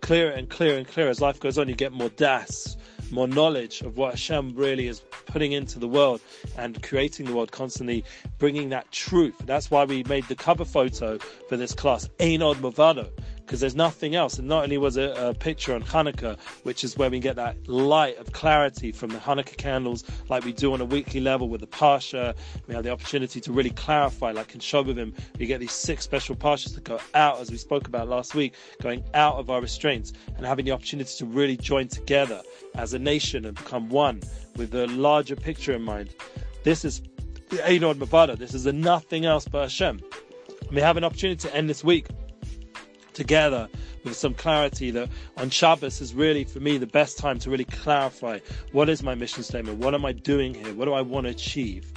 clearer 0.00 0.30
and 0.30 0.48
clearer 0.48 0.78
and 0.78 0.86
clearer 0.86 1.10
as 1.10 1.20
life 1.20 1.40
goes 1.40 1.58
on. 1.58 1.68
You 1.68 1.74
get 1.74 1.92
more 1.92 2.10
das, 2.10 2.76
more 3.10 3.28
knowledge 3.28 3.82
of 3.82 3.96
what 3.96 4.12
Hashem 4.12 4.54
really 4.54 4.86
is 4.86 5.00
putting 5.26 5.52
into 5.52 5.78
the 5.78 5.88
world 5.88 6.20
and 6.56 6.82
creating 6.82 7.26
the 7.26 7.34
world 7.34 7.52
constantly, 7.52 8.04
bringing 8.38 8.68
that 8.70 8.90
truth. 8.92 9.34
That's 9.44 9.70
why 9.70 9.84
we 9.84 10.04
made 10.04 10.24
the 10.28 10.36
cover 10.36 10.64
photo 10.64 11.18
for 11.48 11.56
this 11.56 11.74
class, 11.74 12.08
Ein 12.20 12.42
Od 12.42 12.58
Milvado, 12.58 13.10
because 13.46 13.60
there's 13.60 13.76
nothing 13.76 14.16
else. 14.16 14.38
And 14.38 14.48
not 14.48 14.64
only 14.64 14.76
was 14.76 14.96
it 14.96 15.16
a 15.16 15.32
picture 15.32 15.72
on 15.72 15.82
Hanukkah, 15.82 16.36
which 16.64 16.82
is 16.82 16.98
where 16.98 17.08
we 17.08 17.20
get 17.20 17.36
that 17.36 17.56
light 17.68 18.18
of 18.18 18.32
clarity 18.32 18.90
from 18.90 19.10
the 19.10 19.18
Hanukkah 19.18 19.56
candles, 19.56 20.02
like 20.28 20.44
we 20.44 20.52
do 20.52 20.72
on 20.72 20.80
a 20.80 20.84
weekly 20.84 21.20
level 21.20 21.48
with 21.48 21.60
the 21.60 21.66
Parsha. 21.68 22.34
We 22.66 22.74
have 22.74 22.82
the 22.82 22.90
opportunity 22.90 23.40
to 23.40 23.52
really 23.52 23.70
clarify, 23.70 24.32
like 24.32 24.52
in 24.54 24.60
Shovavim, 24.60 25.14
we 25.38 25.46
get 25.46 25.60
these 25.60 25.72
six 25.72 26.02
special 26.02 26.34
Parshas 26.34 26.74
that 26.74 26.82
go 26.82 26.98
out, 27.14 27.38
as 27.38 27.50
we 27.50 27.56
spoke 27.56 27.86
about 27.86 28.08
last 28.08 28.34
week, 28.34 28.54
going 28.82 29.04
out 29.14 29.36
of 29.36 29.48
our 29.48 29.60
restraints 29.60 30.12
and 30.36 30.44
having 30.44 30.64
the 30.64 30.72
opportunity 30.72 31.16
to 31.16 31.24
really 31.24 31.56
join 31.56 31.86
together 31.86 32.42
as 32.74 32.94
a 32.94 32.98
nation 32.98 33.44
and 33.44 33.56
become 33.56 33.88
one 33.88 34.20
with 34.56 34.74
a 34.74 34.88
larger 34.88 35.36
picture 35.36 35.72
in 35.72 35.82
mind. 35.82 36.12
This 36.64 36.84
is 36.84 37.00
Ein 37.64 37.84
Od 37.84 37.96
Milvado. 37.96 38.36
This 38.36 38.54
is 38.54 38.66
a 38.66 38.72
nothing 38.72 39.24
else 39.24 39.46
but 39.46 39.62
Hashem. 39.62 40.00
We 40.72 40.80
have 40.80 40.96
an 40.96 41.04
opportunity 41.04 41.48
to 41.48 41.54
end 41.54 41.70
this 41.70 41.84
week 41.84 42.06
together 43.16 43.68
with 44.04 44.14
some 44.14 44.34
clarity 44.34 44.90
that 44.92 45.08
on 45.36 45.50
Shabbos 45.50 46.00
is 46.00 46.14
really 46.14 46.44
for 46.44 46.60
me 46.60 46.78
the 46.78 46.86
best 46.86 47.18
time 47.18 47.38
to 47.40 47.50
really 47.50 47.64
clarify 47.64 48.38
what 48.72 48.88
is 48.88 49.02
my 49.02 49.14
mission 49.14 49.42
statement, 49.42 49.78
what 49.78 49.94
am 49.94 50.04
I 50.04 50.12
doing 50.12 50.54
here, 50.54 50.72
what 50.74 50.84
do 50.84 50.92
I 50.92 51.00
want 51.00 51.24
to 51.26 51.30
achieve. 51.30 51.92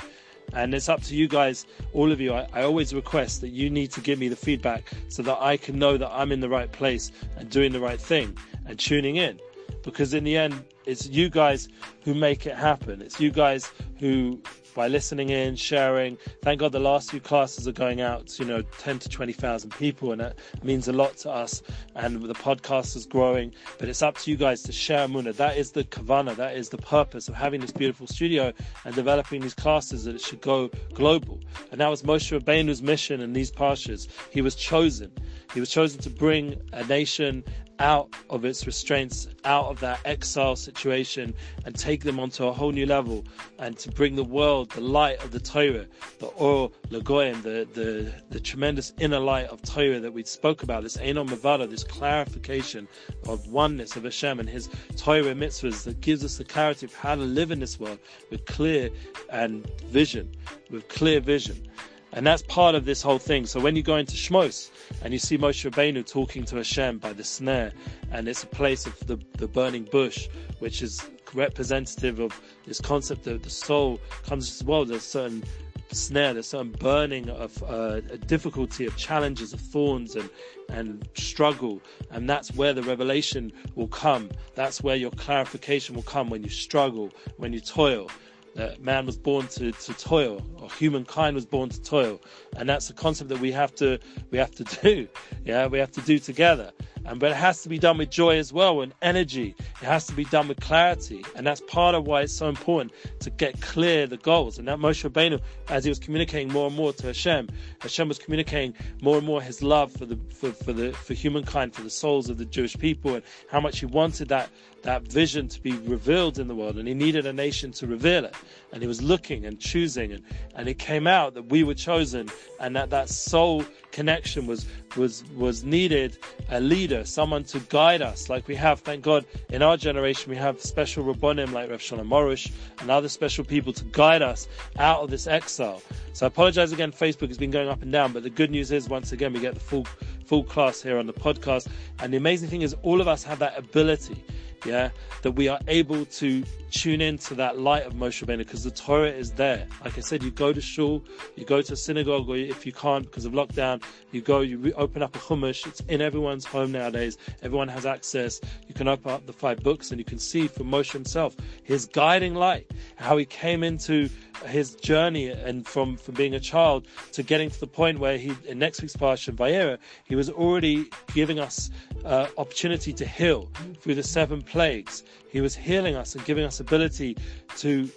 And 0.54 0.74
it's 0.74 0.90
up 0.90 1.04
to 1.04 1.16
you 1.16 1.28
guys, 1.28 1.68
all 1.94 2.12
of 2.12 2.20
you. 2.20 2.34
I, 2.34 2.48
I, 2.54 2.64
always 2.64 2.92
request 2.92 3.42
that 3.42 3.50
you 3.50 3.70
need 3.70 3.92
to 3.92 4.02
give 4.02 4.18
me 4.18 4.30
the 4.30 4.36
feedback 4.36 4.92
so 5.08 5.22
that 5.22 5.38
I 5.40 5.58
can 5.58 5.78
know 5.78 5.96
that 5.96 6.10
I'm 6.12 6.32
in 6.32 6.40
the 6.40 6.50
right 6.50 6.72
place 6.72 7.12
and 7.38 7.48
doing 7.52 7.72
the 7.72 7.80
right 7.80 8.02
thing 8.02 8.36
and 8.66 8.80
tuning 8.80 9.18
in. 9.18 9.40
Because 9.84 10.16
in 10.16 10.24
the 10.24 10.36
end, 10.36 10.64
it's 10.88 11.08
you 11.08 11.30
guys 11.30 11.70
who 12.04 12.16
make 12.16 12.48
it 12.48 12.56
happen. 12.56 13.00
It's 13.04 13.20
you 13.20 13.30
guys 13.30 13.72
who 14.00 14.42
by 14.74 14.88
listening 14.88 15.30
in, 15.30 15.56
sharing. 15.56 16.18
Thank 16.42 16.60
God 16.60 16.72
the 16.72 16.80
last 16.80 17.12
few 17.12 17.20
classes 17.20 17.68
are 17.68 17.74
going 17.74 18.02
out 18.02 18.28
to, 18.28 18.44
you 18.44 18.50
know, 18.50 18.62
10 18.80 19.00
to 19.00 19.10
20,000 19.10 19.72
people, 19.72 20.12
and 20.12 20.22
it 20.22 20.38
means 20.64 20.88
a 20.88 20.94
lot 20.94 21.18
to 21.18 21.32
us. 21.32 21.62
And 21.96 22.22
the 22.22 22.34
podcast 22.34 22.96
is 22.96 23.06
growing, 23.06 23.54
but 23.78 23.90
it's 23.90 24.02
up 24.02 24.18
to 24.20 24.32
you 24.32 24.38
guys 24.38 24.62
to 24.64 24.72
share 24.72 25.08
Muna. 25.08 25.36
That 25.36 25.58
is 25.58 25.72
the 25.72 25.84
kavana, 25.84 26.36
that 26.36 26.56
is 26.56 26.70
the 26.70 26.78
purpose 26.78 27.28
of 27.28 27.36
having 27.36 27.62
this 27.62 27.72
beautiful 27.72 28.08
studio 28.08 28.54
and 28.86 28.96
developing 28.96 29.42
these 29.42 29.54
classes 29.54 30.06
that 30.06 30.16
it 30.16 30.22
should 30.22 30.42
go 30.42 30.70
global. 30.94 31.40
And 31.72 31.82
that 31.82 31.90
was 31.90 32.04
Moshe 32.04 32.38
Rabbeinu's 32.38 32.82
mission 32.82 33.22
in 33.22 33.34
these 33.34 33.52
pastures. 33.52 34.08
He 34.32 34.42
was 34.42 34.56
chosen. 34.56 35.12
He 35.54 35.60
was 35.60 35.70
chosen 35.70 36.00
to 36.02 36.10
bring 36.10 36.62
a 36.74 36.84
nation 36.86 37.44
out 37.80 38.14
of 38.30 38.46
its 38.46 38.66
restraints, 38.66 39.28
out 39.46 39.66
of 39.66 39.80
that 39.80 40.00
exile 40.06 40.56
situation, 40.56 41.34
and 41.66 41.78
take 41.78 42.04
them 42.04 42.20
onto 42.20 42.46
a 42.46 42.52
whole 42.52 42.72
new 42.72 42.86
level, 42.86 43.24
and 43.58 43.78
to 43.78 43.90
bring 43.92 44.16
the 44.16 44.24
world 44.24 44.70
the 44.72 44.82
light 44.82 45.24
of 45.24 45.32
the 45.32 45.40
Torah, 45.40 45.86
the 46.20 46.28
Or 46.28 46.72
Lagoyim, 46.90 47.42
the, 47.42 47.68
the, 47.74 48.14
the 48.30 48.40
tremendous 48.40 48.94
inner 49.00 49.20
light 49.20 49.48
of 49.48 49.62
Torah 49.62 50.00
that 50.00 50.12
we 50.12 50.24
spoke 50.24 50.64
about, 50.64 50.84
this 50.84 50.98
Ein 50.98 51.18
Od 51.18 51.28
Milvado, 51.28 51.70
this 51.70 51.84
clarification 51.84 52.88
of 53.28 53.48
oneness 53.48 53.96
of 53.96 54.04
Hashem 54.04 54.40
and 54.40 54.50
His 54.50 54.70
Torah 54.98 55.34
mitzvahs 55.34 55.84
that 55.84 56.02
gives 56.02 56.24
us 56.24 56.38
the 56.38 56.44
clarity 56.44 56.86
of 56.86 56.94
how 56.94 57.16
to 57.16 57.22
live 57.22 57.52
in 57.52 57.60
this 57.60 57.80
world 57.80 58.00
with 58.30 58.46
clear 58.46 58.90
and 59.32 59.66
vision, 59.86 60.36
with 60.70 60.88
clear 60.88 61.20
vision. 61.20 61.68
And 62.12 62.26
that's 62.26 62.42
part 62.44 62.76
of 62.76 62.86
this 62.86 63.02
whole 63.02 63.20
thing. 63.20 63.46
So 63.46 63.60
when 63.60 63.76
you 63.76 63.84
go 63.84 63.98
into 63.98 64.16
Shmos 64.16 64.72
and 65.04 65.14
you 65.14 65.20
see 65.20 65.38
Moshe 65.38 65.70
Rabbeinu 65.70 66.06
talking 66.06 66.44
to 66.46 66.56
Hashem 66.56 66.98
by 66.98 67.14
the 67.14 67.24
snare, 67.24 67.72
and 68.12 68.28
it's 68.28 68.44
a 68.44 68.48
place 68.48 68.88
of 68.88 69.00
the, 69.06 69.20
the 69.38 69.48
burning 69.48 69.84
bush, 69.84 70.28
which 70.60 70.82
is 70.82 71.08
representative 71.34 72.20
of 72.20 72.40
this 72.66 72.82
concept 72.82 73.24
that 73.26 73.44
the 73.44 73.50
soul 73.50 74.00
comes 74.24 74.50
as 74.50 74.64
well. 74.64 74.86
There's 74.86 75.04
certain 75.04 75.44
snare, 75.92 76.34
there's 76.34 76.48
certain 76.48 76.72
burning 76.72 77.30
of 77.30 77.62
uh, 77.64 78.02
a 78.12 78.18
difficulty, 78.18 78.86
of 78.86 78.96
challenges, 78.98 79.54
of 79.54 79.60
thorns 79.60 80.16
and 80.16 80.30
and 80.70 81.08
struggle, 81.16 81.82
and 82.12 82.30
that's 82.30 82.54
where 82.54 82.74
the 82.74 82.84
revelation 82.84 83.52
will 83.76 83.88
come. 83.88 84.30
That's 84.54 84.84
where 84.84 84.96
your 84.96 85.10
clarification 85.12 85.96
will 85.96 86.04
come 86.04 86.30
when 86.30 86.44
you 86.44 86.50
struggle, 86.50 87.12
when 87.38 87.54
you 87.54 87.60
toil 87.60 88.10
that 88.56 88.82
man 88.82 89.06
was 89.06 89.18
born 89.18 89.48
to, 89.48 89.72
to 89.72 89.94
toil 89.94 90.42
or 90.60 90.70
humankind 90.72 91.36
was 91.36 91.46
born 91.46 91.70
to 91.70 91.82
toil. 91.82 92.22
And 92.58 92.68
that's 92.68 92.90
a 92.90 92.94
concept 92.94 93.30
that 93.30 93.40
we 93.40 93.52
have 93.52 93.74
to 93.76 94.00
we 94.32 94.38
have 94.38 94.52
to 94.56 94.64
do. 94.82 95.08
Yeah 95.46 95.68
we 95.68 95.80
have 95.80 95.92
to 95.92 96.02
do 96.02 96.20
together 96.20 96.72
and 97.06 97.20
but 97.20 97.32
it 97.32 97.38
has 97.38 97.64
to 97.64 97.70
be 97.70 97.80
done 97.80 97.98
with 97.98 98.10
joy 98.10 98.38
as 98.38 98.54
well 98.54 98.82
and 98.82 98.94
energy. 99.02 99.56
It 99.82 99.86
has 99.86 100.06
to 100.08 100.14
be 100.14 100.26
done 100.26 100.48
with 100.48 100.60
clarity. 100.60 101.24
And 101.36 101.46
that's 101.46 101.62
part 101.62 101.96
of 101.96 102.06
why 102.08 102.22
it's 102.22 102.34
so 102.34 102.50
important 102.50 102.94
to 103.20 103.30
get 103.30 103.62
clear 103.62 104.08
the 104.08 104.18
goals. 104.18 104.60
And 104.60 104.68
that 104.68 104.80
Moshe 104.80 105.10
Rabbeinu 105.10 105.42
as 105.70 105.84
he 105.84 105.90
was 105.90 106.00
communicating 106.00 106.52
more 106.52 106.68
and 106.68 106.76
more 106.76 106.94
to 106.94 107.08
Hashem 107.08 107.50
Hashem 107.82 108.08
was 108.08 108.20
communicating 108.20 108.74
more 109.02 109.18
and 109.18 109.26
more 109.26 109.42
his 109.42 109.62
love 109.64 109.92
for 109.92 110.06
the 110.06 110.18
for, 110.34 110.52
for 110.52 110.74
the 110.74 110.92
for 110.94 111.14
humankind 111.14 111.74
for 111.74 111.82
the 111.82 111.90
souls 111.90 112.30
of 112.30 112.38
the 112.38 112.46
Jewish 112.46 112.78
people 112.78 113.16
and 113.16 113.24
how 113.50 113.60
much 113.60 113.80
he 113.80 113.86
wanted 113.86 114.30
that 114.30 114.50
that 114.84 115.04
vision 115.04 115.48
to 115.48 115.62
be 115.62 115.74
revealed 115.74 116.40
in 116.40 116.48
the 116.48 116.56
world. 116.56 116.78
And 116.78 116.88
he 116.88 116.94
needed 116.94 117.26
a 117.26 117.34
nation 117.34 117.72
to 117.74 117.88
reveal 117.88 118.26
it. 118.26 118.36
And 118.72 118.82
he 118.82 118.88
was 118.88 119.02
looking 119.02 119.46
and 119.46 119.60
choosing. 119.60 120.12
And, 120.12 120.24
and 120.56 120.70
it 120.70 120.80
came 120.80 121.08
out 121.08 121.34
that 121.34 121.50
we 121.50 121.64
were 121.64 121.74
chosen 121.74 122.30
and 122.60 122.76
that 122.76 122.90
that 122.92 123.10
soul 123.10 123.64
connection 124.00 124.48
was 124.48 124.66
was 124.96 125.26
was 125.36 125.66
needed 125.66 126.18
a 126.52 126.62
leader 126.62 127.04
someone 127.04 127.44
to 127.44 127.60
guide 127.78 128.02
us. 128.02 128.30
Like 128.30 128.48
we 128.48 128.56
have 128.56 128.80
thank 128.80 129.04
god 129.04 129.26
in 129.50 129.62
our 129.62 129.76
generation 129.76 130.30
we 130.30 130.38
have 130.38 130.62
special 130.62 131.04
rabbonim 131.04 131.52
like 131.52 131.70
Rav 131.70 131.82
Shalom 131.82 132.12
Arush 132.12 132.50
and 132.80 132.90
other 132.90 133.10
special 133.10 133.44
people 133.44 133.74
to 133.74 133.84
guide 134.02 134.22
us 134.22 134.48
out 134.78 135.02
of 135.02 135.10
this 135.10 135.28
exile. 135.28 135.82
So 136.14 136.26
I 136.26 136.28
apologize 136.28 136.72
again 136.72 136.94
Facebook 136.94 137.28
has 137.28 137.38
been 137.38 137.52
going 137.52 137.68
up 137.68 137.82
and 137.82 137.92
down 137.92 138.14
but 138.14 138.24
the 138.24 138.30
good 138.30 138.52
news 138.52 138.72
is 138.72 138.88
once 138.88 139.12
again 139.12 139.34
we 139.34 139.42
get 139.42 139.54
the 139.54 139.66
full 139.72 139.86
full 140.26 140.46
class 140.46 140.82
here 140.82 140.98
on 140.98 141.06
the 141.06 141.18
podcast. 141.28 141.68
And 142.00 142.14
the 142.14 142.18
amazing 142.18 142.48
thing 142.48 142.62
is 142.62 142.74
all 142.84 143.02
of 143.02 143.10
us 143.10 143.22
have 143.24 143.40
that 143.40 143.58
ability 143.58 144.24
yeah, 144.66 144.90
that 145.22 145.32
we 145.32 145.48
are 145.48 145.60
able 145.68 146.06
to 146.06 146.44
tune 146.72 147.02
into 147.02 147.34
that 147.36 147.58
light 147.60 147.84
of 147.84 147.94
Moshe 147.94 148.24
Rabbeinu 148.24 148.40
because 148.40 148.64
the 148.64 148.72
Torah 148.72 149.10
is 149.10 149.32
there. 149.32 149.68
Like 149.84 149.98
I 149.98 150.02
said, 150.02 150.24
you 150.24 150.32
go 150.32 150.54
to 150.54 150.62
shul, 150.62 151.04
you 151.36 151.46
go 151.46 151.62
to 151.62 151.74
a 151.74 151.76
synagogue, 151.76 152.30
or 152.30 152.36
if 152.36 152.66
you 152.66 152.72
can't 152.72 153.06
because 153.06 153.26
of 153.26 153.34
lockdown, 153.34 153.84
you 154.12 154.22
go, 154.22 154.42
you 154.42 154.58
re- 154.58 154.74
open 154.74 155.02
up 155.02 155.16
a 155.16 155.20
chumash. 155.20 155.66
It's 155.68 155.82
in 155.82 156.02
everyone's 156.02 156.46
home 156.46 156.72
nowadays. 156.72 157.18
Everyone 157.42 157.68
has 157.68 157.86
access. 157.86 158.40
You 158.68 158.74
can 158.74 158.88
open 158.88 159.12
up 159.12 159.26
the 159.26 159.34
five 159.34 159.64
books 159.64 159.92
and 159.92 160.00
you 160.00 160.06
can 160.06 160.20
see 160.20 160.48
from 160.48 160.68
Moshe 160.68 160.92
himself 160.92 161.36
his 161.64 161.86
guiding 161.86 162.36
light, 162.36 162.70
how 162.96 163.18
he 163.18 163.26
came 163.26 163.64
into 163.64 164.10
his 164.46 164.76
journey 164.76 165.28
and 165.30 165.68
from, 165.68 165.98
from 165.98 166.16
being 166.16 166.36
a 166.36 166.40
child 166.40 166.88
to 167.12 167.24
getting 167.24 167.50
to 167.50 167.60
the 167.60 167.68
point 167.68 168.00
where 168.00 168.18
he 168.18 168.34
in 168.48 168.60
next 168.60 168.82
week's 168.82 168.96
parsha 168.96 169.34
Vayera, 169.34 169.78
he 170.06 170.16
was 170.16 170.30
already 170.30 170.90
giving 171.14 171.40
us 171.40 171.70
uh, 172.06 172.28
opportunity 172.38 172.94
to 172.94 173.06
heal 173.06 173.50
through 173.82 173.96
the 173.96 174.04
seven 174.04 174.42
plagues. 174.50 175.04
He 175.30 175.42
was 175.42 175.56
healing 175.56 175.96
us 175.96 176.16
and 176.16 176.26
giving 176.26 176.44
us 176.44 176.60
ability 176.60 177.18
to 177.58 177.90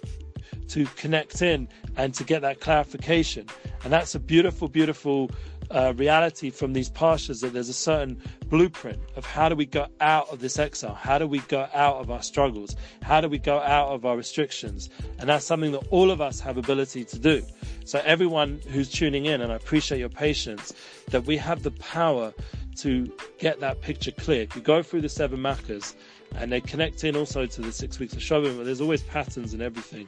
to 0.69 0.85
connect 0.95 1.41
in 1.41 1.67
and 1.97 2.13
to 2.13 2.23
get 2.23 2.41
that 2.41 2.59
clarification. 2.59 3.45
And 3.83 3.91
that's 3.91 4.15
a 4.15 4.19
beautiful, 4.19 4.67
beautiful 4.67 5.29
uh, 5.71 5.93
reality 5.97 6.49
from 6.49 6.73
these 6.73 6.89
pastures 6.89 7.41
that 7.41 7.53
there's 7.53 7.69
a 7.69 7.73
certain 7.73 8.21
blueprint 8.49 8.99
of 9.15 9.25
how 9.25 9.49
do 9.49 9.55
we 9.55 9.65
go 9.65 9.87
out 9.99 10.29
of 10.29 10.39
this 10.39 10.59
exile? 10.59 10.93
How 10.93 11.17
do 11.17 11.27
we 11.27 11.39
go 11.39 11.67
out 11.73 11.97
of 11.97 12.11
our 12.11 12.21
struggles? 12.21 12.75
How 13.01 13.21
do 13.21 13.27
we 13.27 13.39
go 13.39 13.59
out 13.59 13.89
of 13.89 14.05
our 14.05 14.15
restrictions? 14.15 14.89
And 15.19 15.29
that's 15.29 15.45
something 15.45 15.71
that 15.71 15.85
all 15.89 16.11
of 16.11 16.21
us 16.21 16.39
have 16.39 16.57
ability 16.57 17.05
to 17.05 17.19
do. 17.19 17.43
So 17.85 18.01
everyone 18.05 18.61
who's 18.69 18.89
tuning 18.89 19.25
in, 19.25 19.41
and 19.41 19.51
I 19.51 19.55
appreciate 19.55 19.99
your 19.99 20.09
patience, 20.09 20.73
that 21.09 21.25
we 21.25 21.37
have 21.37 21.63
the 21.63 21.71
power 21.71 22.33
to 22.77 23.11
get 23.39 23.59
that 23.59 23.81
picture 23.81 24.11
clear. 24.11 24.43
If 24.43 24.55
you 24.55 24.61
go 24.61 24.81
through 24.81 25.01
the 25.01 25.09
seven 25.09 25.39
Maccas, 25.39 25.95
and 26.35 26.51
they 26.51 26.61
connect 26.61 27.03
in 27.03 27.15
also 27.15 27.45
to 27.45 27.61
the 27.61 27.71
six 27.71 27.99
weeks 27.99 28.13
of 28.13 28.43
but 28.43 28.65
there's 28.65 28.81
always 28.81 29.03
patterns 29.03 29.53
in 29.53 29.61
everything. 29.61 30.07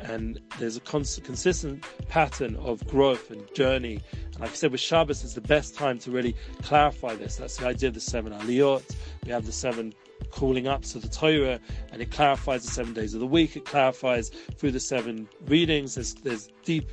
And 0.00 0.40
there's 0.58 0.76
a 0.76 0.80
cons- 0.80 1.20
consistent 1.22 1.84
pattern 2.08 2.56
of 2.56 2.86
growth 2.86 3.30
and 3.30 3.42
journey. 3.54 4.00
And 4.32 4.40
like 4.40 4.50
I 4.50 4.54
said, 4.54 4.72
with 4.72 4.80
Shabbos, 4.80 5.22
it's 5.24 5.34
the 5.34 5.40
best 5.40 5.74
time 5.74 5.98
to 6.00 6.10
really 6.10 6.34
clarify 6.62 7.14
this. 7.14 7.36
That's 7.36 7.56
the 7.56 7.66
idea 7.66 7.88
of 7.88 7.94
the 7.94 8.00
seven 8.00 8.32
aliyot. 8.32 8.94
We 9.24 9.32
have 9.32 9.46
the 9.46 9.52
seven 9.52 9.94
calling 10.30 10.66
up 10.66 10.82
to 10.82 10.98
the 10.98 11.08
Torah, 11.08 11.60
and 11.92 12.00
it 12.00 12.10
clarifies 12.10 12.64
the 12.64 12.70
seven 12.70 12.94
days 12.94 13.14
of 13.14 13.20
the 13.20 13.26
week. 13.26 13.56
It 13.56 13.64
clarifies 13.64 14.30
through 14.56 14.72
the 14.72 14.80
seven 14.80 15.28
readings. 15.46 15.94
There's, 15.94 16.14
there's 16.14 16.48
deep 16.64 16.90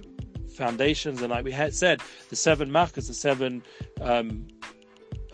foundations, 0.54 1.22
and 1.22 1.32
like 1.32 1.46
we 1.46 1.52
had 1.52 1.74
said, 1.74 2.02
the 2.30 2.36
seven 2.36 2.70
makkahs, 2.70 3.08
the 3.08 3.14
seven 3.14 3.64
um, 4.02 4.48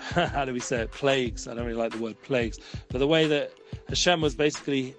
how 0.33 0.43
do 0.43 0.53
we 0.53 0.59
say 0.59 0.81
it? 0.81 0.91
Plagues. 0.91 1.47
I 1.47 1.53
don't 1.53 1.65
really 1.65 1.77
like 1.77 1.91
the 1.91 1.99
word 1.99 2.19
plagues, 2.23 2.59
but 2.89 2.97
the 2.97 3.07
way 3.07 3.27
that 3.27 3.51
Hashem 3.89 4.21
was 4.21 4.33
basically 4.33 4.95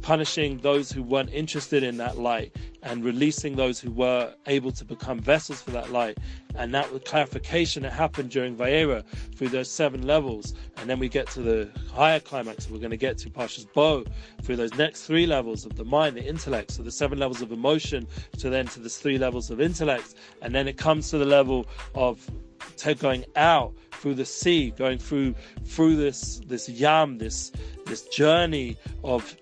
punishing 0.00 0.56
those 0.58 0.90
who 0.90 1.02
weren't 1.02 1.30
interested 1.34 1.82
in 1.82 1.98
that 1.98 2.16
light 2.16 2.56
and 2.82 3.04
releasing 3.04 3.56
those 3.56 3.78
who 3.78 3.90
were 3.90 4.32
able 4.46 4.72
to 4.72 4.84
become 4.84 5.18
vessels 5.18 5.60
for 5.60 5.70
that 5.72 5.90
light. 5.90 6.16
And 6.54 6.72
that 6.72 7.04
clarification 7.04 7.82
that 7.82 7.92
happened 7.92 8.30
during 8.30 8.56
Vayera 8.56 9.04
through 9.34 9.48
those 9.48 9.70
seven 9.70 10.06
levels. 10.06 10.54
And 10.78 10.88
then 10.88 10.98
we 10.98 11.10
get 11.10 11.26
to 11.32 11.42
the 11.42 11.68
higher 11.92 12.20
climax 12.20 12.70
we're 12.70 12.78
going 12.78 12.90
to 12.90 12.96
get 12.96 13.18
to 13.18 13.30
Parshas 13.30 13.70
Bo 13.74 14.04
through 14.42 14.56
those 14.56 14.74
next 14.74 15.04
three 15.04 15.26
levels 15.26 15.66
of 15.66 15.76
the 15.76 15.84
mind, 15.84 16.16
the 16.16 16.24
intellect. 16.24 16.70
So 16.70 16.82
the 16.82 16.90
seven 16.90 17.18
levels 17.18 17.42
of 17.42 17.52
emotion 17.52 18.06
to 18.38 18.48
then 18.48 18.66
to 18.68 18.80
the 18.80 18.88
three 18.88 19.18
levels 19.18 19.50
of 19.50 19.60
intellect. 19.60 20.14
And 20.40 20.54
then 20.54 20.68
it 20.68 20.78
comes 20.78 21.10
to 21.10 21.18
the 21.18 21.26
level 21.26 21.66
of 21.94 22.30
going 23.00 23.24
out 23.36 23.74
through 23.98 24.14
the 24.14 24.24
sea, 24.24 24.70
going 24.70 24.98
through 24.98 25.34
through 25.64 25.96
this 25.96 26.40
this 26.46 26.68
yam, 26.68 27.18
this 27.18 27.52
this 27.86 28.02
journey 28.08 28.76
of 29.04 29.36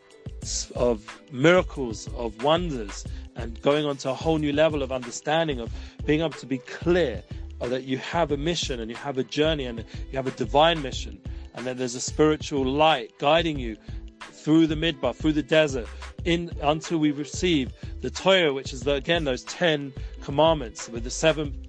of 0.75 1.21
miracles, 1.33 2.09
of 2.17 2.43
wonders, 2.43 3.05
and 3.37 3.61
going 3.63 3.85
on 3.85 3.97
to 3.99 4.11
a 4.11 4.15
whole 4.15 4.39
new 4.39 4.53
level 4.53 4.83
of 4.83 4.93
understanding 4.93 5.61
of 5.61 5.73
being 6.05 6.21
able 6.21 6.31
to 6.31 6.47
be 6.47 6.59
clear 6.59 7.23
that 7.61 7.85
you 7.85 7.99
have 7.99 8.31
a 8.33 8.37
mission 8.37 8.81
and 8.81 8.91
you 8.91 8.97
have 8.97 9.19
a 9.19 9.25
journey 9.25 9.65
and 9.65 9.79
you 10.11 10.17
have 10.17 10.27
a 10.27 10.33
divine 10.33 10.81
mission, 10.83 11.21
and 11.55 11.67
that 11.67 11.79
there's 11.79 11.95
a 11.95 12.01
spiritual 12.01 12.65
light 12.65 13.13
guiding 13.19 13.59
you 13.59 13.77
through 14.21 14.67
the 14.67 14.75
midbar, 14.75 15.15
through 15.15 15.33
the 15.33 15.43
desert, 15.43 15.89
in 16.25 16.51
until 16.63 16.99
we 16.99 17.11
receive 17.11 17.73
the 18.01 18.11
Torah, 18.11 18.53
which 18.53 18.73
is 18.73 18.83
the, 18.83 18.95
again 18.95 19.25
those 19.25 19.43
ten 19.45 19.93
commandments 20.23 20.89
with 20.89 21.05
the 21.05 21.11
seven 21.11 21.66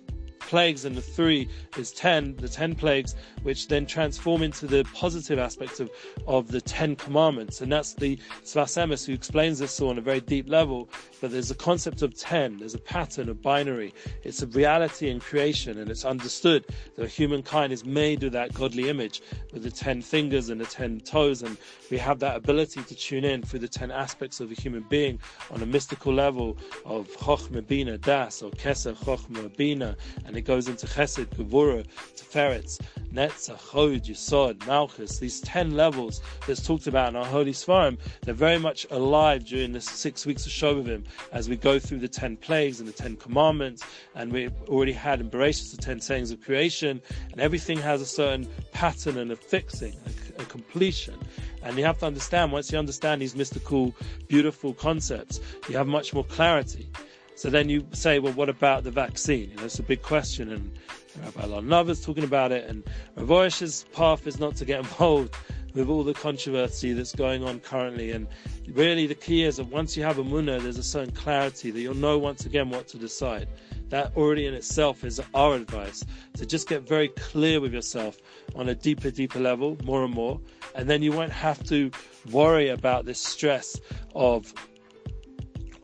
plagues 0.48 0.86
and 0.86 0.96
the 0.96 1.02
three 1.02 1.50
is 1.78 1.92
ten, 1.92 2.36
the 2.38 2.50
ten 2.50 2.74
plagues, 2.74 3.16
which 3.44 3.68
then 3.68 3.86
transform 3.86 4.42
into 4.42 4.66
the 4.66 4.84
positive 4.94 5.38
aspects 5.38 5.80
of, 5.80 5.92
of 6.26 6.50
the 6.50 6.62
Ten 6.62 6.96
Commandments. 6.96 7.62
And 7.62 7.72
that's 7.72 7.94
the 7.94 8.18
Sfas 8.44 8.76
Emes 8.82 9.06
who 9.06 9.14
explains 9.14 9.60
this 9.60 9.80
all 9.82 9.90
on 9.90 9.98
a 9.98 10.02
very 10.02 10.22
deep 10.22 10.50
level. 10.50 10.90
But 11.20 11.32
there's 11.32 11.52
a 11.52 11.56
concept 11.56 12.02
of 12.02 12.16
ten, 12.16 12.58
there's 12.60 12.76
a 12.76 12.80
pattern 12.80 13.28
of 13.30 13.42
binary. 13.42 13.94
It's 14.24 14.42
a 14.42 14.48
reality 14.48 15.10
in 15.10 15.20
creation, 15.20 15.80
and 15.80 15.90
it's 15.90 16.06
understood 16.06 16.66
that 16.96 17.10
humankind 17.10 17.74
is 17.74 17.84
made 17.84 18.24
with 18.24 18.34
that 18.34 18.54
godly 18.54 18.90
image, 18.90 19.22
with 19.52 19.64
the 19.64 19.72
ten 19.72 20.02
fingers 20.02 20.50
and 20.50 20.62
the 20.62 20.66
ten 20.66 21.00
toes, 21.02 21.42
and 21.42 21.58
we 21.92 21.98
have 21.98 22.20
that 22.20 22.38
ability 22.38 22.84
to 22.84 22.96
tune 22.96 23.26
in 23.26 23.42
through 23.42 23.60
the 23.60 23.68
ten 23.68 23.92
aspects 23.92 24.40
of 24.40 24.52
a 24.52 24.54
human 24.54 24.86
being 24.90 25.20
on 25.52 25.62
a 25.62 25.66
mystical 25.66 26.14
level 26.14 26.58
of 26.86 27.08
Chochmah 27.18 27.66
Bina 27.66 27.98
Das 27.98 28.44
or 28.44 28.52
Keser 28.52 28.96
Chochmah 28.96 29.56
Bina, 29.58 29.98
and 30.26 30.37
it 30.38 30.46
goes 30.46 30.68
into 30.68 30.86
Chesed, 30.86 31.26
Gevurah, 31.36 31.86
Tiferes, 32.16 32.80
Netzach, 33.12 33.72
Chod, 33.72 34.04
Yisod, 34.04 34.66
Malchus, 34.68 35.18
these 35.18 35.42
10 35.42 35.72
levels 35.76 36.22
that's 36.46 36.66
talked 36.66 36.86
about 36.88 37.10
in 37.10 37.16
our 37.16 37.26
Holy 37.26 37.54
Svarim, 37.54 37.98
they're 38.22 38.34
very 38.34 38.60
much 38.60 38.86
alive 38.92 39.46
during 39.46 39.72
the 39.72 39.82
six 39.82 40.26
weeks 40.26 40.46
of 40.46 40.52
Shovavim 40.52 41.04
as 41.32 41.50
we 41.50 41.56
go 41.56 41.80
through 41.80 42.00
the 42.00 42.08
10 42.08 42.38
plagues 42.38 42.80
and 42.80 42.88
the 42.88 42.94
10 42.94 43.16
commandments, 43.16 43.84
and 44.16 44.32
we 44.32 44.50
already 44.68 44.94
had 44.94 45.20
in 45.20 45.30
Bereshit 45.30 45.76
the 45.76 45.82
10 45.82 46.00
sayings 46.02 46.32
of 46.32 46.42
creation, 46.42 47.02
and 47.32 47.42
everything 47.42 47.80
has 47.80 48.02
a 48.02 48.06
certain 48.06 48.48
pattern 48.72 49.18
and 49.18 49.32
a 49.32 49.36
fixing, 49.36 49.96
a, 50.38 50.44
a 50.44 50.46
completion. 50.46 51.16
And 51.64 51.78
you 51.78 51.84
have 51.86 51.98
to 52.00 52.06
understand, 52.06 52.52
once 52.52 52.72
you 52.72 52.78
understand 52.78 53.22
these 53.22 53.36
mystical, 53.36 53.96
beautiful 54.28 54.74
concepts, 54.74 55.40
you 55.68 55.76
have 55.78 55.88
much 55.88 56.14
more 56.14 56.24
clarity. 56.24 56.88
So 57.38 57.52
then 57.52 57.70
you 57.70 57.86
say, 57.94 58.18
well, 58.18 58.34
what 58.34 58.50
about 58.50 58.84
the 58.84 58.90
vaccine? 58.90 59.52
You 59.52 59.58
know, 59.58 59.66
it's 59.66 59.78
a 59.78 59.84
big 59.84 60.02
question, 60.02 60.52
and 60.52 60.72
Rabbi 61.24 61.46
Lal 61.46 61.88
is 61.88 62.04
talking 62.04 62.24
about 62.24 62.52
it, 62.52 62.68
and 62.68 62.84
Ravosh's 63.16 63.86
path 63.94 64.26
is 64.26 64.40
not 64.40 64.56
to 64.56 64.66
get 64.66 64.80
involved 64.86 65.36
with 65.76 65.88
all 65.88 66.04
the 66.04 66.16
controversy 66.16 66.94
that's 66.94 67.14
going 67.14 67.44
on 67.44 67.60
currently. 67.60 68.10
And 68.10 68.26
really, 68.74 69.06
the 69.06 69.14
key 69.14 69.44
is 69.44 69.58
that 69.58 69.68
once 69.68 69.96
you 69.96 70.02
have 70.02 70.18
a 70.18 70.24
munah, 70.24 70.60
there's 70.64 70.80
a 70.80 70.84
certain 70.84 71.14
clarity 71.14 71.70
that 71.70 71.80
you'll 71.80 71.94
know 71.94 72.18
once 72.18 72.48
again 72.48 72.72
what 72.72 72.88
to 72.88 72.98
decide. 72.98 73.48
That 73.90 74.18
already 74.18 74.48
in 74.48 74.56
itself 74.56 75.04
is 75.04 75.22
our 75.36 75.54
advice 75.54 76.04
to 76.38 76.46
just 76.48 76.68
get 76.68 76.88
very 76.88 77.10
clear 77.10 77.62
with 77.62 77.72
yourself 77.72 78.18
on 78.56 78.68
a 78.70 78.74
deeper, 78.74 79.12
deeper 79.12 79.40
level, 79.40 79.78
more 79.84 80.04
and 80.04 80.14
more, 80.14 80.42
and 80.74 80.90
then 80.90 81.04
you 81.04 81.12
won't 81.12 81.34
have 81.34 81.64
to 81.66 81.92
worry 82.32 82.70
about 82.70 83.06
this 83.06 83.22
stress 83.22 83.80
of 84.16 84.52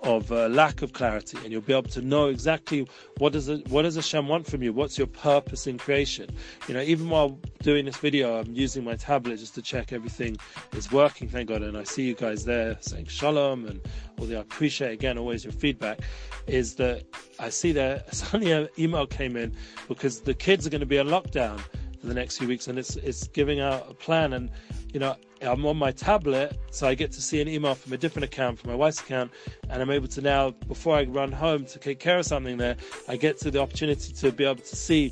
of 0.03 0.31
uh, 0.31 0.47
lack 0.49 0.81
of 0.81 0.93
clarity, 0.93 1.37
and 1.43 1.51
you'll 1.51 1.61
be 1.61 1.73
able 1.73 1.89
to 1.89 2.01
know 2.01 2.27
exactly 2.27 2.87
what 3.17 3.33
does 3.33 3.47
it, 3.47 3.67
what 3.69 3.83
does 3.83 3.95
Hashem 3.95 4.27
want 4.27 4.45
from 4.45 4.61
you. 4.61 4.73
What's 4.73 4.97
your 4.97 5.07
purpose 5.07 5.65
in 5.65 5.77
creation? 5.77 6.29
You 6.67 6.73
know, 6.73 6.81
even 6.81 7.09
while 7.09 7.39
doing 7.61 7.85
this 7.85 7.97
video, 7.97 8.39
I'm 8.39 8.53
using 8.53 8.83
my 8.83 8.95
tablet 8.95 9.37
just 9.37 9.55
to 9.55 9.61
check 9.61 9.93
everything 9.93 10.37
is 10.73 10.91
working. 10.91 11.29
Thank 11.29 11.49
God, 11.49 11.63
and 11.63 11.77
I 11.77 11.83
see 11.83 12.03
you 12.03 12.15
guys 12.15 12.43
there 12.43 12.77
saying 12.81 13.05
shalom 13.05 13.65
and 13.65 13.81
all 14.19 14.25
the. 14.25 14.37
I 14.37 14.41
appreciate 14.41 14.91
again 14.91 15.17
always 15.17 15.43
your 15.43 15.53
feedback. 15.53 15.99
Is 16.47 16.75
that 16.75 17.03
I 17.39 17.49
see 17.49 17.71
there 17.71 18.03
suddenly 18.11 18.51
an 18.51 18.67
email 18.77 19.07
came 19.07 19.37
in 19.37 19.55
because 19.87 20.21
the 20.21 20.33
kids 20.33 20.67
are 20.67 20.69
going 20.69 20.81
to 20.81 20.85
be 20.85 20.99
on 20.99 21.07
lockdown 21.07 21.61
the 22.09 22.15
next 22.15 22.37
few 22.37 22.47
weeks, 22.47 22.67
and 22.67 22.77
it's 22.77 22.95
it's 22.97 23.27
giving 23.27 23.59
out 23.59 23.87
a 23.89 23.93
plan 23.93 24.33
and 24.33 24.49
you 24.93 24.99
know, 24.99 25.15
I'm 25.41 25.65
on 25.65 25.75
my 25.75 25.91
tablet, 25.91 26.57
so 26.69 26.87
I 26.87 26.93
get 26.93 27.11
to 27.13 27.21
see 27.21 27.41
an 27.41 27.47
email 27.47 27.73
from 27.73 27.93
a 27.93 27.97
different 27.97 28.25
account, 28.25 28.59
from 28.59 28.69
my 28.69 28.75
wife's 28.75 29.01
account, 29.01 29.31
and 29.69 29.81
I'm 29.81 29.89
able 29.89 30.07
to 30.09 30.21
now, 30.21 30.51
before 30.51 30.95
I 30.95 31.03
run 31.03 31.31
home 31.31 31.65
to 31.65 31.79
take 31.79 31.99
care 31.99 32.19
of 32.19 32.25
something 32.25 32.57
there, 32.57 32.77
I 33.07 33.17
get 33.17 33.39
to 33.39 33.51
the 33.51 33.59
opportunity 33.59 34.13
to 34.13 34.31
be 34.31 34.45
able 34.45 34.61
to 34.61 34.75
see, 34.75 35.11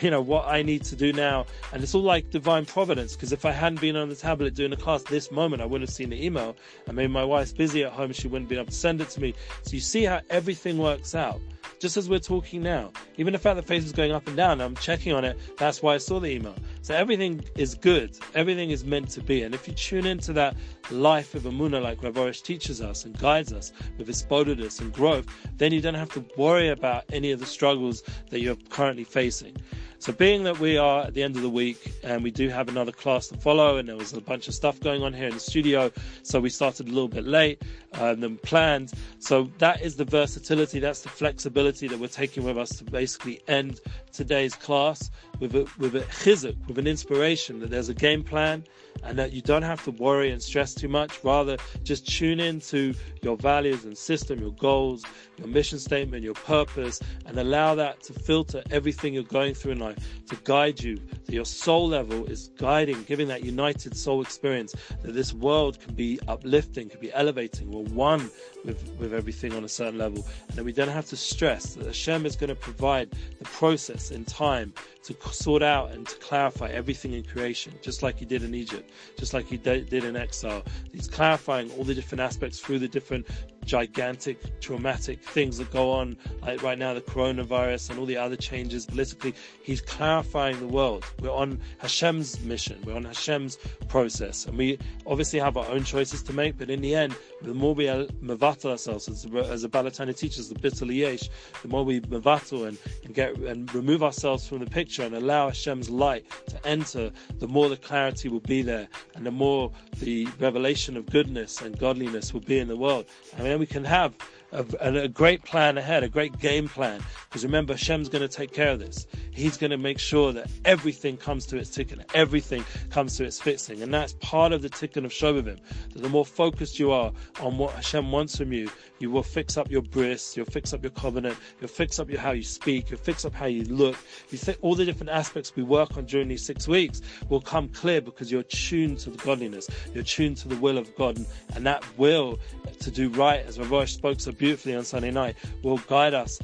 you 0.00 0.10
know, 0.10 0.22
what 0.22 0.46
I 0.46 0.62
need 0.62 0.84
to 0.84 0.96
do 0.96 1.12
now. 1.12 1.44
And 1.72 1.82
it's 1.82 1.94
all 1.94 2.02
like 2.02 2.30
divine 2.30 2.64
providence, 2.64 3.14
because 3.14 3.30
if 3.30 3.44
I 3.44 3.52
hadn't 3.52 3.80
been 3.80 3.94
on 3.94 4.08
the 4.08 4.16
tablet 4.16 4.54
doing 4.54 4.70
the 4.70 4.76
class 4.76 5.02
this 5.02 5.30
moment, 5.30 5.60
I 5.60 5.66
wouldn't 5.66 5.88
have 5.88 5.94
seen 5.94 6.10
the 6.10 6.24
email. 6.24 6.56
And 6.86 6.96
maybe 6.96 7.12
my 7.12 7.24
wife's 7.24 7.52
busy 7.52 7.84
at 7.84 7.92
home, 7.92 8.12
she 8.12 8.26
wouldn't 8.26 8.48
be 8.48 8.56
able 8.56 8.66
to 8.66 8.72
send 8.72 9.02
it 9.02 9.10
to 9.10 9.20
me. 9.20 9.34
So 9.62 9.74
you 9.74 9.80
see 9.80 10.04
how 10.04 10.22
everything 10.30 10.78
works 10.78 11.14
out 11.14 11.40
just 11.78 11.96
as 11.96 12.08
we're 12.08 12.18
talking 12.18 12.62
now. 12.62 12.92
Even 13.16 13.32
the 13.32 13.38
fact 13.38 13.56
that 13.56 13.66
Facebook 13.66 13.86
is 13.86 13.92
going 13.92 14.12
up 14.12 14.26
and 14.26 14.36
down, 14.36 14.60
I'm 14.60 14.74
checking 14.76 15.12
on 15.12 15.24
it. 15.24 15.38
That's 15.56 15.82
why 15.82 15.94
I 15.94 15.98
saw 15.98 16.20
the 16.20 16.28
email. 16.28 16.54
So 16.82 16.94
everything 16.94 17.44
is 17.56 17.74
good. 17.74 18.16
Everything 18.34 18.70
is 18.70 18.84
meant 18.84 19.10
to 19.10 19.20
be. 19.20 19.42
And 19.42 19.54
if 19.54 19.68
you 19.68 19.74
tune 19.74 20.06
into 20.06 20.32
that 20.32 20.56
life 20.90 21.34
of 21.34 21.42
Emuna, 21.42 21.82
like 21.82 22.02
Rav 22.02 22.14
Arush 22.14 22.42
teaches 22.42 22.80
us 22.80 23.04
and 23.04 23.18
guides 23.18 23.52
us 23.52 23.72
with 23.98 24.06
his 24.06 24.22
bodedus 24.22 24.80
and 24.80 24.92
growth, 24.92 25.26
then 25.58 25.72
you 25.72 25.80
don't 25.80 25.94
have 25.94 26.12
to 26.12 26.24
worry 26.36 26.68
about 26.68 27.04
any 27.12 27.32
of 27.32 27.40
the 27.40 27.46
struggles 27.46 28.02
that 28.30 28.40
you're 28.40 28.56
currently 28.70 29.04
facing. 29.04 29.56
So, 30.00 30.14
being 30.14 30.44
that 30.44 30.58
we 30.58 30.78
are 30.78 31.02
at 31.02 31.12
the 31.12 31.22
end 31.22 31.36
of 31.36 31.42
the 31.42 31.50
week 31.50 31.92
and 32.02 32.22
we 32.22 32.30
do 32.30 32.48
have 32.48 32.70
another 32.70 32.90
class 32.90 33.28
to 33.28 33.36
follow, 33.36 33.76
and 33.76 33.86
there 33.86 33.96
was 33.96 34.14
a 34.14 34.20
bunch 34.22 34.48
of 34.48 34.54
stuff 34.54 34.80
going 34.80 35.02
on 35.02 35.12
here 35.12 35.28
in 35.28 35.34
the 35.34 35.40
studio, 35.40 35.92
so 36.22 36.40
we 36.40 36.48
started 36.48 36.88
a 36.88 36.90
little 36.90 37.06
bit 37.06 37.26
late 37.26 37.60
uh, 37.92 38.14
than 38.14 38.38
planned. 38.38 38.94
So, 39.18 39.50
that 39.58 39.82
is 39.82 39.96
the 39.96 40.06
versatility, 40.06 40.78
that's 40.78 41.02
the 41.02 41.10
flexibility 41.10 41.86
that 41.86 42.00
we're 42.00 42.08
taking 42.08 42.44
with 42.44 42.56
us 42.56 42.70
to 42.78 42.84
basically 42.84 43.42
end 43.46 43.80
today's 44.10 44.54
class 44.54 45.10
with 45.38 45.54
a, 45.54 45.70
with 45.76 45.94
a 45.94 46.00
chizuk, 46.00 46.56
with 46.70 46.78
an 46.78 46.86
inspiration 46.86 47.58
that 47.58 47.68
there's 47.68 47.88
a 47.88 47.94
game 47.94 48.22
plan 48.22 48.64
and 49.02 49.18
that 49.18 49.32
you 49.32 49.42
don't 49.42 49.62
have 49.62 49.82
to 49.84 49.90
worry 49.92 50.30
and 50.30 50.42
stress 50.42 50.74
too 50.74 50.88
much. 50.88 51.22
Rather, 51.22 51.56
just 51.82 52.06
tune 52.06 52.40
in 52.40 52.60
to 52.60 52.94
your 53.22 53.36
values 53.36 53.84
and 53.84 53.96
system, 53.96 54.40
your 54.40 54.52
goals, 54.52 55.04
your 55.38 55.48
mission 55.48 55.78
statement, 55.78 56.22
your 56.22 56.34
purpose, 56.34 57.00
and 57.26 57.38
allow 57.38 57.74
that 57.74 58.02
to 58.02 58.12
filter 58.12 58.62
everything 58.70 59.14
you're 59.14 59.22
going 59.22 59.54
through 59.54 59.72
in 59.72 59.78
life 59.78 59.98
to 60.28 60.36
guide 60.44 60.82
you. 60.82 60.96
That 61.26 61.34
your 61.34 61.44
soul 61.44 61.88
level 61.88 62.26
is 62.26 62.50
guiding, 62.58 63.02
giving 63.04 63.28
that 63.28 63.44
united 63.44 63.96
soul 63.96 64.22
experience. 64.22 64.74
That 65.02 65.12
this 65.12 65.32
world 65.32 65.80
can 65.80 65.94
be 65.94 66.18
uplifting, 66.28 66.88
can 66.88 67.00
be 67.00 67.12
elevating. 67.12 67.70
We're 67.70 67.84
one 67.94 68.30
with, 68.64 68.90
with 68.98 69.14
everything 69.14 69.54
on 69.54 69.64
a 69.64 69.68
certain 69.68 69.98
level, 69.98 70.26
and 70.48 70.56
that 70.56 70.64
we 70.64 70.72
don't 70.72 70.88
have 70.88 71.06
to 71.06 71.16
stress. 71.16 71.74
That 71.74 71.86
Hashem 71.86 72.26
is 72.26 72.36
going 72.36 72.48
to 72.48 72.54
provide 72.54 73.10
the 73.38 73.44
process 73.44 74.10
in 74.10 74.24
time 74.24 74.72
to 75.04 75.16
sort 75.32 75.62
out 75.62 75.92
and 75.92 76.06
to 76.06 76.16
clarify 76.16 76.68
everything 76.68 77.12
in 77.12 77.22
creation, 77.24 77.72
just 77.82 78.02
like 78.02 78.18
He 78.18 78.24
did 78.24 78.42
in 78.42 78.54
Egypt, 78.54 78.89
just 79.16 79.34
like 79.34 79.46
He 79.46 79.56
did 79.56 79.92
in 79.92 80.16
exile. 80.16 80.62
He's 80.92 81.08
clarifying 81.08 81.70
all 81.72 81.84
the 81.84 81.94
different 81.94 82.20
aspects 82.20 82.60
through 82.60 82.80
the 82.80 82.88
different 82.88 83.26
gigantic, 83.70 84.60
traumatic 84.60 85.22
things 85.22 85.56
that 85.58 85.70
go 85.70 85.92
on, 85.92 86.16
like 86.42 86.60
right 86.60 86.76
now 86.76 86.92
the 86.92 87.00
coronavirus 87.00 87.90
and 87.90 88.00
all 88.00 88.04
the 88.04 88.16
other 88.16 88.34
changes 88.34 88.84
politically. 88.84 89.32
He's 89.62 89.80
clarifying 89.80 90.58
the 90.58 90.66
world. 90.66 91.04
We're 91.20 91.30
on 91.30 91.60
Hashem's 91.78 92.40
mission. 92.40 92.82
We're 92.84 92.96
on 92.96 93.04
Hashem's 93.04 93.58
process, 93.86 94.46
and 94.46 94.58
we 94.58 94.76
obviously 95.06 95.38
have 95.38 95.56
our 95.56 95.68
own 95.70 95.84
choices 95.84 96.20
to 96.24 96.32
make. 96.32 96.58
But 96.58 96.68
in 96.68 96.80
the 96.80 96.96
end, 96.96 97.14
the 97.42 97.54
more 97.54 97.72
we 97.72 97.84
mevatel 97.84 98.72
ourselves, 98.72 99.08
as, 99.08 99.24
as 99.48 99.62
the 99.62 99.68
Baal 99.68 99.84
HaTanya 99.84 100.18
teaches, 100.18 100.48
the 100.48 100.56
bittul 100.56 100.92
yesh, 100.92 101.30
the 101.62 101.68
more 101.68 101.84
we 101.84 102.00
mevatel 102.00 102.66
and, 102.66 102.76
and 103.04 103.14
get 103.14 103.36
and 103.36 103.72
remove 103.72 104.02
ourselves 104.02 104.48
from 104.48 104.58
the 104.58 104.66
picture 104.66 105.04
and 105.04 105.14
allow 105.14 105.46
Hashem's 105.46 105.88
light 105.88 106.26
to 106.48 106.66
enter, 106.66 107.12
the 107.38 107.46
more 107.46 107.68
the 107.68 107.76
clarity 107.76 108.28
will 108.28 108.40
be 108.40 108.62
there, 108.62 108.88
and 109.14 109.24
the 109.24 109.30
more 109.30 109.70
the 110.00 110.26
revelation 110.40 110.96
of 110.96 111.06
goodness 111.06 111.60
and 111.62 111.78
godliness 111.78 112.34
will 112.34 112.40
be 112.40 112.58
in 112.58 112.66
the 112.66 112.76
world. 112.76 113.06
And 113.36 113.46
then 113.46 113.59
we 113.60 113.66
can 113.66 113.84
have 113.84 114.14
a, 114.52 114.64
a 114.80 115.06
great 115.06 115.44
plan 115.44 115.76
ahead, 115.76 116.02
a 116.02 116.08
great 116.08 116.38
game 116.38 116.66
plan. 116.66 117.02
Because 117.28 117.44
remember, 117.44 117.74
Hashem's 117.74 118.08
going 118.08 118.26
to 118.26 118.36
take 118.36 118.54
care 118.54 118.70
of 118.70 118.80
this. 118.80 119.06
He's 119.32 119.58
going 119.58 119.70
to 119.70 119.76
make 119.76 119.98
sure 119.98 120.32
that 120.32 120.50
everything 120.64 121.18
comes 121.18 121.44
to 121.46 121.58
its 121.58 121.68
tikkun, 121.68 122.02
everything 122.14 122.64
comes 122.88 123.18
to 123.18 123.24
its 123.24 123.38
fixing. 123.38 123.82
And 123.82 123.92
that's 123.92 124.14
part 124.14 124.52
of 124.52 124.62
the 124.62 124.70
tikkun 124.70 125.04
of 125.04 125.12
Shovavim. 125.12 125.58
That 125.92 126.02
the 126.02 126.08
more 126.08 126.24
focused 126.24 126.78
you 126.78 126.90
are 126.90 127.12
on 127.40 127.58
what 127.58 127.74
Hashem 127.74 128.10
wants 128.10 128.38
from 128.38 128.54
you, 128.54 128.70
you 129.00 129.10
will 129.10 129.22
fix 129.22 129.56
up 129.56 129.70
your 129.70 129.82
bris, 129.82 130.36
you'll 130.36 130.46
fix 130.46 130.72
up 130.72 130.82
your 130.82 130.90
covenant, 130.90 131.36
you'll 131.60 131.68
fix 131.68 131.98
up 131.98 132.08
your 132.10 132.20
how 132.20 132.32
you 132.32 132.42
speak, 132.42 132.90
you'll 132.90 133.00
fix 133.00 133.24
up 133.24 133.34
how 133.34 133.46
you 133.46 133.64
look. 133.64 133.96
You 134.30 134.38
think 134.38 134.58
all 134.60 134.74
the 134.74 134.84
different 134.84 135.10
aspects 135.10 135.56
we 135.56 135.62
work 135.62 135.96
on 135.96 136.04
during 136.04 136.28
these 136.28 136.44
six 136.44 136.68
weeks 136.68 137.00
will 137.28 137.40
come 137.40 137.68
clear 137.68 138.00
because 138.00 138.30
you're 138.30 138.42
tuned 138.44 138.98
to 139.00 139.10
the 139.10 139.18
godliness, 139.18 139.68
you're 139.94 140.04
tuned 140.04 140.36
to 140.38 140.48
the 140.48 140.56
will 140.56 140.78
of 140.78 140.94
God, 140.96 141.16
and, 141.16 141.26
and 141.54 141.66
that 141.66 141.84
will 141.98 142.38
to 142.80 142.90
do 142.90 143.08
right, 143.10 143.44
as 143.46 143.58
Rav 143.58 143.88
spoke 143.88 144.20
so 144.20 144.32
beautifully 144.32 144.74
on 144.74 144.84
Sunday 144.84 145.10
night, 145.10 145.36
will 145.62 145.78
guide 145.78 146.14
us 146.14 146.38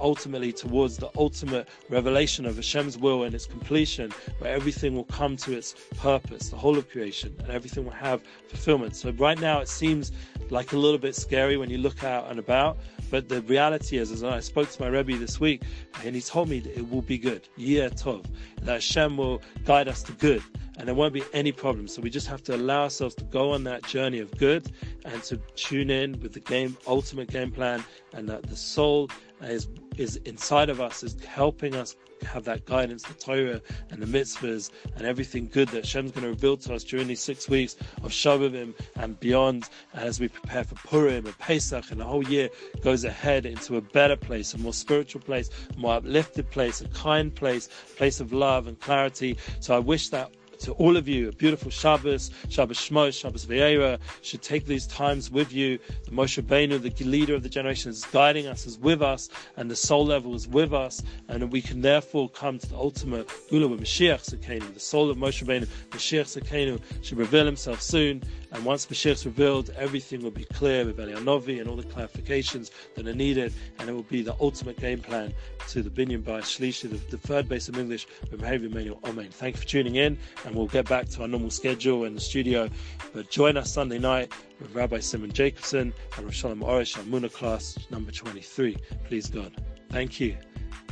ultimately 0.00 0.52
towards 0.52 0.96
the 0.96 1.10
ultimate 1.16 1.68
revelation 1.88 2.46
of 2.46 2.56
Hashem's 2.56 2.98
will 2.98 3.24
and 3.24 3.34
its 3.34 3.46
completion, 3.46 4.12
where 4.38 4.52
everything 4.52 4.94
will 4.94 5.04
come 5.04 5.36
to 5.38 5.56
its 5.56 5.74
purpose, 5.96 6.50
the 6.50 6.56
whole 6.56 6.78
of 6.78 6.88
creation, 6.88 7.34
and 7.40 7.50
everything 7.50 7.84
will 7.84 7.92
have 7.92 8.22
fulfillment. 8.48 8.96
So 8.96 9.10
right 9.12 9.38
now 9.40 9.60
it 9.60 9.68
seems 9.68 10.12
like 10.50 10.72
a 10.72 10.76
little 10.76 10.98
bit 10.98 11.14
scary 11.14 11.56
when 11.56 11.70
you 11.70 11.78
look 11.78 11.99
out 12.04 12.30
and 12.30 12.38
about, 12.38 12.78
but 13.10 13.28
the 13.28 13.42
reality 13.42 13.98
is, 13.98 14.10
as 14.10 14.22
I 14.22 14.40
spoke 14.40 14.70
to 14.70 14.82
my 14.82 14.88
Rebbe 14.88 15.16
this 15.16 15.40
week, 15.40 15.62
and 16.04 16.14
he 16.14 16.20
told 16.20 16.48
me 16.48 16.60
that 16.60 16.78
it 16.78 16.90
will 16.90 17.02
be 17.02 17.18
good. 17.18 17.48
Yeah, 17.56 17.88
Tov. 17.88 18.24
That 18.62 18.74
Hashem 18.74 19.16
will 19.16 19.42
guide 19.64 19.88
us 19.88 20.02
to 20.04 20.12
good 20.12 20.42
and 20.80 20.88
there 20.88 20.94
won't 20.94 21.12
be 21.12 21.22
any 21.34 21.52
problems. 21.52 21.94
So 21.94 22.00
we 22.00 22.08
just 22.08 22.26
have 22.28 22.42
to 22.44 22.56
allow 22.56 22.84
ourselves 22.84 23.14
to 23.16 23.24
go 23.24 23.52
on 23.52 23.64
that 23.64 23.82
journey 23.82 24.18
of 24.18 24.34
good 24.38 24.72
and 25.04 25.22
to 25.24 25.36
tune 25.54 25.90
in 25.90 26.18
with 26.22 26.32
the 26.32 26.40
game, 26.40 26.74
ultimate 26.86 27.28
game 27.28 27.50
plan, 27.50 27.84
and 28.14 28.26
that 28.30 28.44
the 28.44 28.56
soul 28.56 29.10
is 29.42 29.68
is 29.96 30.16
inside 30.24 30.70
of 30.70 30.80
us, 30.80 31.02
is 31.02 31.16
helping 31.24 31.74
us 31.74 31.96
have 32.22 32.44
that 32.44 32.64
guidance, 32.64 33.02
the 33.02 33.14
Torah 33.14 33.60
and 33.90 34.02
the 34.02 34.06
mitzvahs 34.06 34.70
and 34.96 35.06
everything 35.06 35.48
good 35.52 35.68
that 35.68 35.84
Hashem's 35.84 36.12
going 36.12 36.24
to 36.24 36.30
reveal 36.30 36.56
to 36.58 36.74
us 36.74 36.84
during 36.84 37.06
these 37.08 37.20
six 37.20 37.48
weeks 37.48 37.76
of 38.02 38.10
Shovavim 38.10 38.74
and 38.96 39.18
beyond 39.20 39.68
as 39.94 40.20
we 40.20 40.28
prepare 40.28 40.64
for 40.64 40.74
Purim 40.76 41.26
and 41.26 41.38
Pesach 41.38 41.90
and 41.90 42.00
the 42.00 42.04
whole 42.04 42.26
year 42.28 42.48
goes 42.82 43.04
ahead 43.04 43.46
into 43.46 43.76
a 43.76 43.80
better 43.80 44.16
place, 44.16 44.54
a 44.54 44.58
more 44.58 44.74
spiritual 44.74 45.20
place, 45.20 45.50
a 45.74 45.78
more 45.78 45.94
uplifted 45.94 46.50
place, 46.50 46.80
a 46.80 46.88
kind 46.88 47.34
place, 47.34 47.68
a 47.92 47.96
place 47.96 48.20
of 48.20 48.32
love 48.32 48.66
and 48.66 48.78
clarity. 48.80 49.36
So 49.60 49.74
I 49.74 49.78
wish 49.78 50.08
that 50.10 50.30
to 50.60 50.72
all 50.72 50.96
of 50.96 51.08
you, 51.08 51.28
a 51.28 51.32
beautiful 51.32 51.70
Shabbos, 51.70 52.30
Shabbos 52.48 52.78
Shmos, 52.78 53.18
Shabbos 53.18 53.46
Ve'era, 53.46 53.98
should 54.22 54.42
take 54.42 54.66
these 54.66 54.86
times 54.86 55.30
with 55.30 55.52
you. 55.52 55.78
The 56.04 56.10
Moshe 56.10 56.42
Benu, 56.42 56.80
the 56.80 57.04
leader 57.04 57.34
of 57.34 57.42
the 57.42 57.48
generation, 57.48 57.90
is 57.90 58.04
guiding 58.04 58.46
us, 58.46 58.66
is 58.66 58.78
with 58.78 59.02
us, 59.02 59.28
and 59.56 59.70
the 59.70 59.76
soul 59.76 60.04
level 60.04 60.34
is 60.34 60.46
with 60.46 60.72
us, 60.72 61.02
and 61.28 61.50
we 61.50 61.62
can 61.62 61.80
therefore 61.80 62.28
come 62.28 62.58
to 62.58 62.68
the 62.68 62.76
ultimate 62.76 63.28
Geula 63.50 63.70
with 63.70 63.80
Mashiach 63.80 64.20
Tzidkenu. 64.28 64.74
The 64.74 64.80
soul 64.80 65.10
of 65.10 65.16
Moshe 65.16 65.44
Benu, 65.44 65.66
Mashiach 65.90 66.40
Tzidkenu, 66.40 66.80
should 67.02 67.18
reveal 67.18 67.46
himself 67.46 67.80
soon, 67.80 68.22
and 68.52 68.64
once 68.64 68.86
Mashiach 68.86 69.12
is 69.12 69.26
revealed, 69.26 69.70
everything 69.76 70.22
will 70.22 70.30
be 70.30 70.44
clear 70.44 70.84
with 70.84 70.98
Elianovi 70.98 71.60
and 71.60 71.68
all 71.68 71.76
the 71.76 71.84
clarifications 71.84 72.70
that 72.94 73.06
are 73.06 73.14
needed, 73.14 73.52
and 73.78 73.88
it 73.88 73.92
will 73.92 74.02
be 74.04 74.22
the 74.22 74.36
ultimate 74.40 74.78
game 74.78 75.00
plan 75.00 75.32
to 75.68 75.82
the 75.82 75.90
Binyan 75.90 76.24
by 76.24 76.40
Shlishi, 76.40 76.90
the, 76.90 76.96
the 77.10 77.18
third 77.18 77.48
base 77.48 77.68
of 77.68 77.78
English, 77.78 78.06
with 78.30 78.40
Mahavir 78.40 78.72
Manuel 78.72 78.98
Amen. 79.04 79.28
Thank 79.30 79.56
you 79.56 79.62
for 79.62 79.68
tuning 79.68 79.96
in, 79.96 80.18
and 80.44 80.49
we'll 80.54 80.66
get 80.66 80.88
back 80.88 81.08
to 81.10 81.22
our 81.22 81.28
normal 81.28 81.50
schedule 81.50 82.04
in 82.04 82.14
the 82.14 82.20
studio. 82.20 82.68
But 83.12 83.30
join 83.30 83.56
us 83.56 83.72
Sunday 83.72 83.98
night 83.98 84.32
with 84.60 84.74
Rabbi 84.74 85.00
Simon 85.00 85.32
Jacobson 85.32 85.92
and 86.16 86.24
Rosh 86.24 86.44
Arush, 86.44 86.96
Muna 87.04 87.32
class 87.32 87.78
number 87.90 88.12
23. 88.12 88.76
Please 89.04 89.28
God. 89.28 89.52
Thank 89.90 90.20
you. 90.20 90.36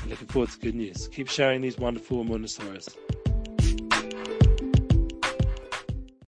I'm 0.02 0.10
looking 0.10 0.28
forward 0.28 0.50
to 0.50 0.58
good 0.58 0.74
news. 0.74 1.08
Keep 1.08 1.28
sharing 1.28 1.60
these 1.60 1.78
wonderful 1.78 2.24
Muna 2.24 2.48
stories. 2.48 2.88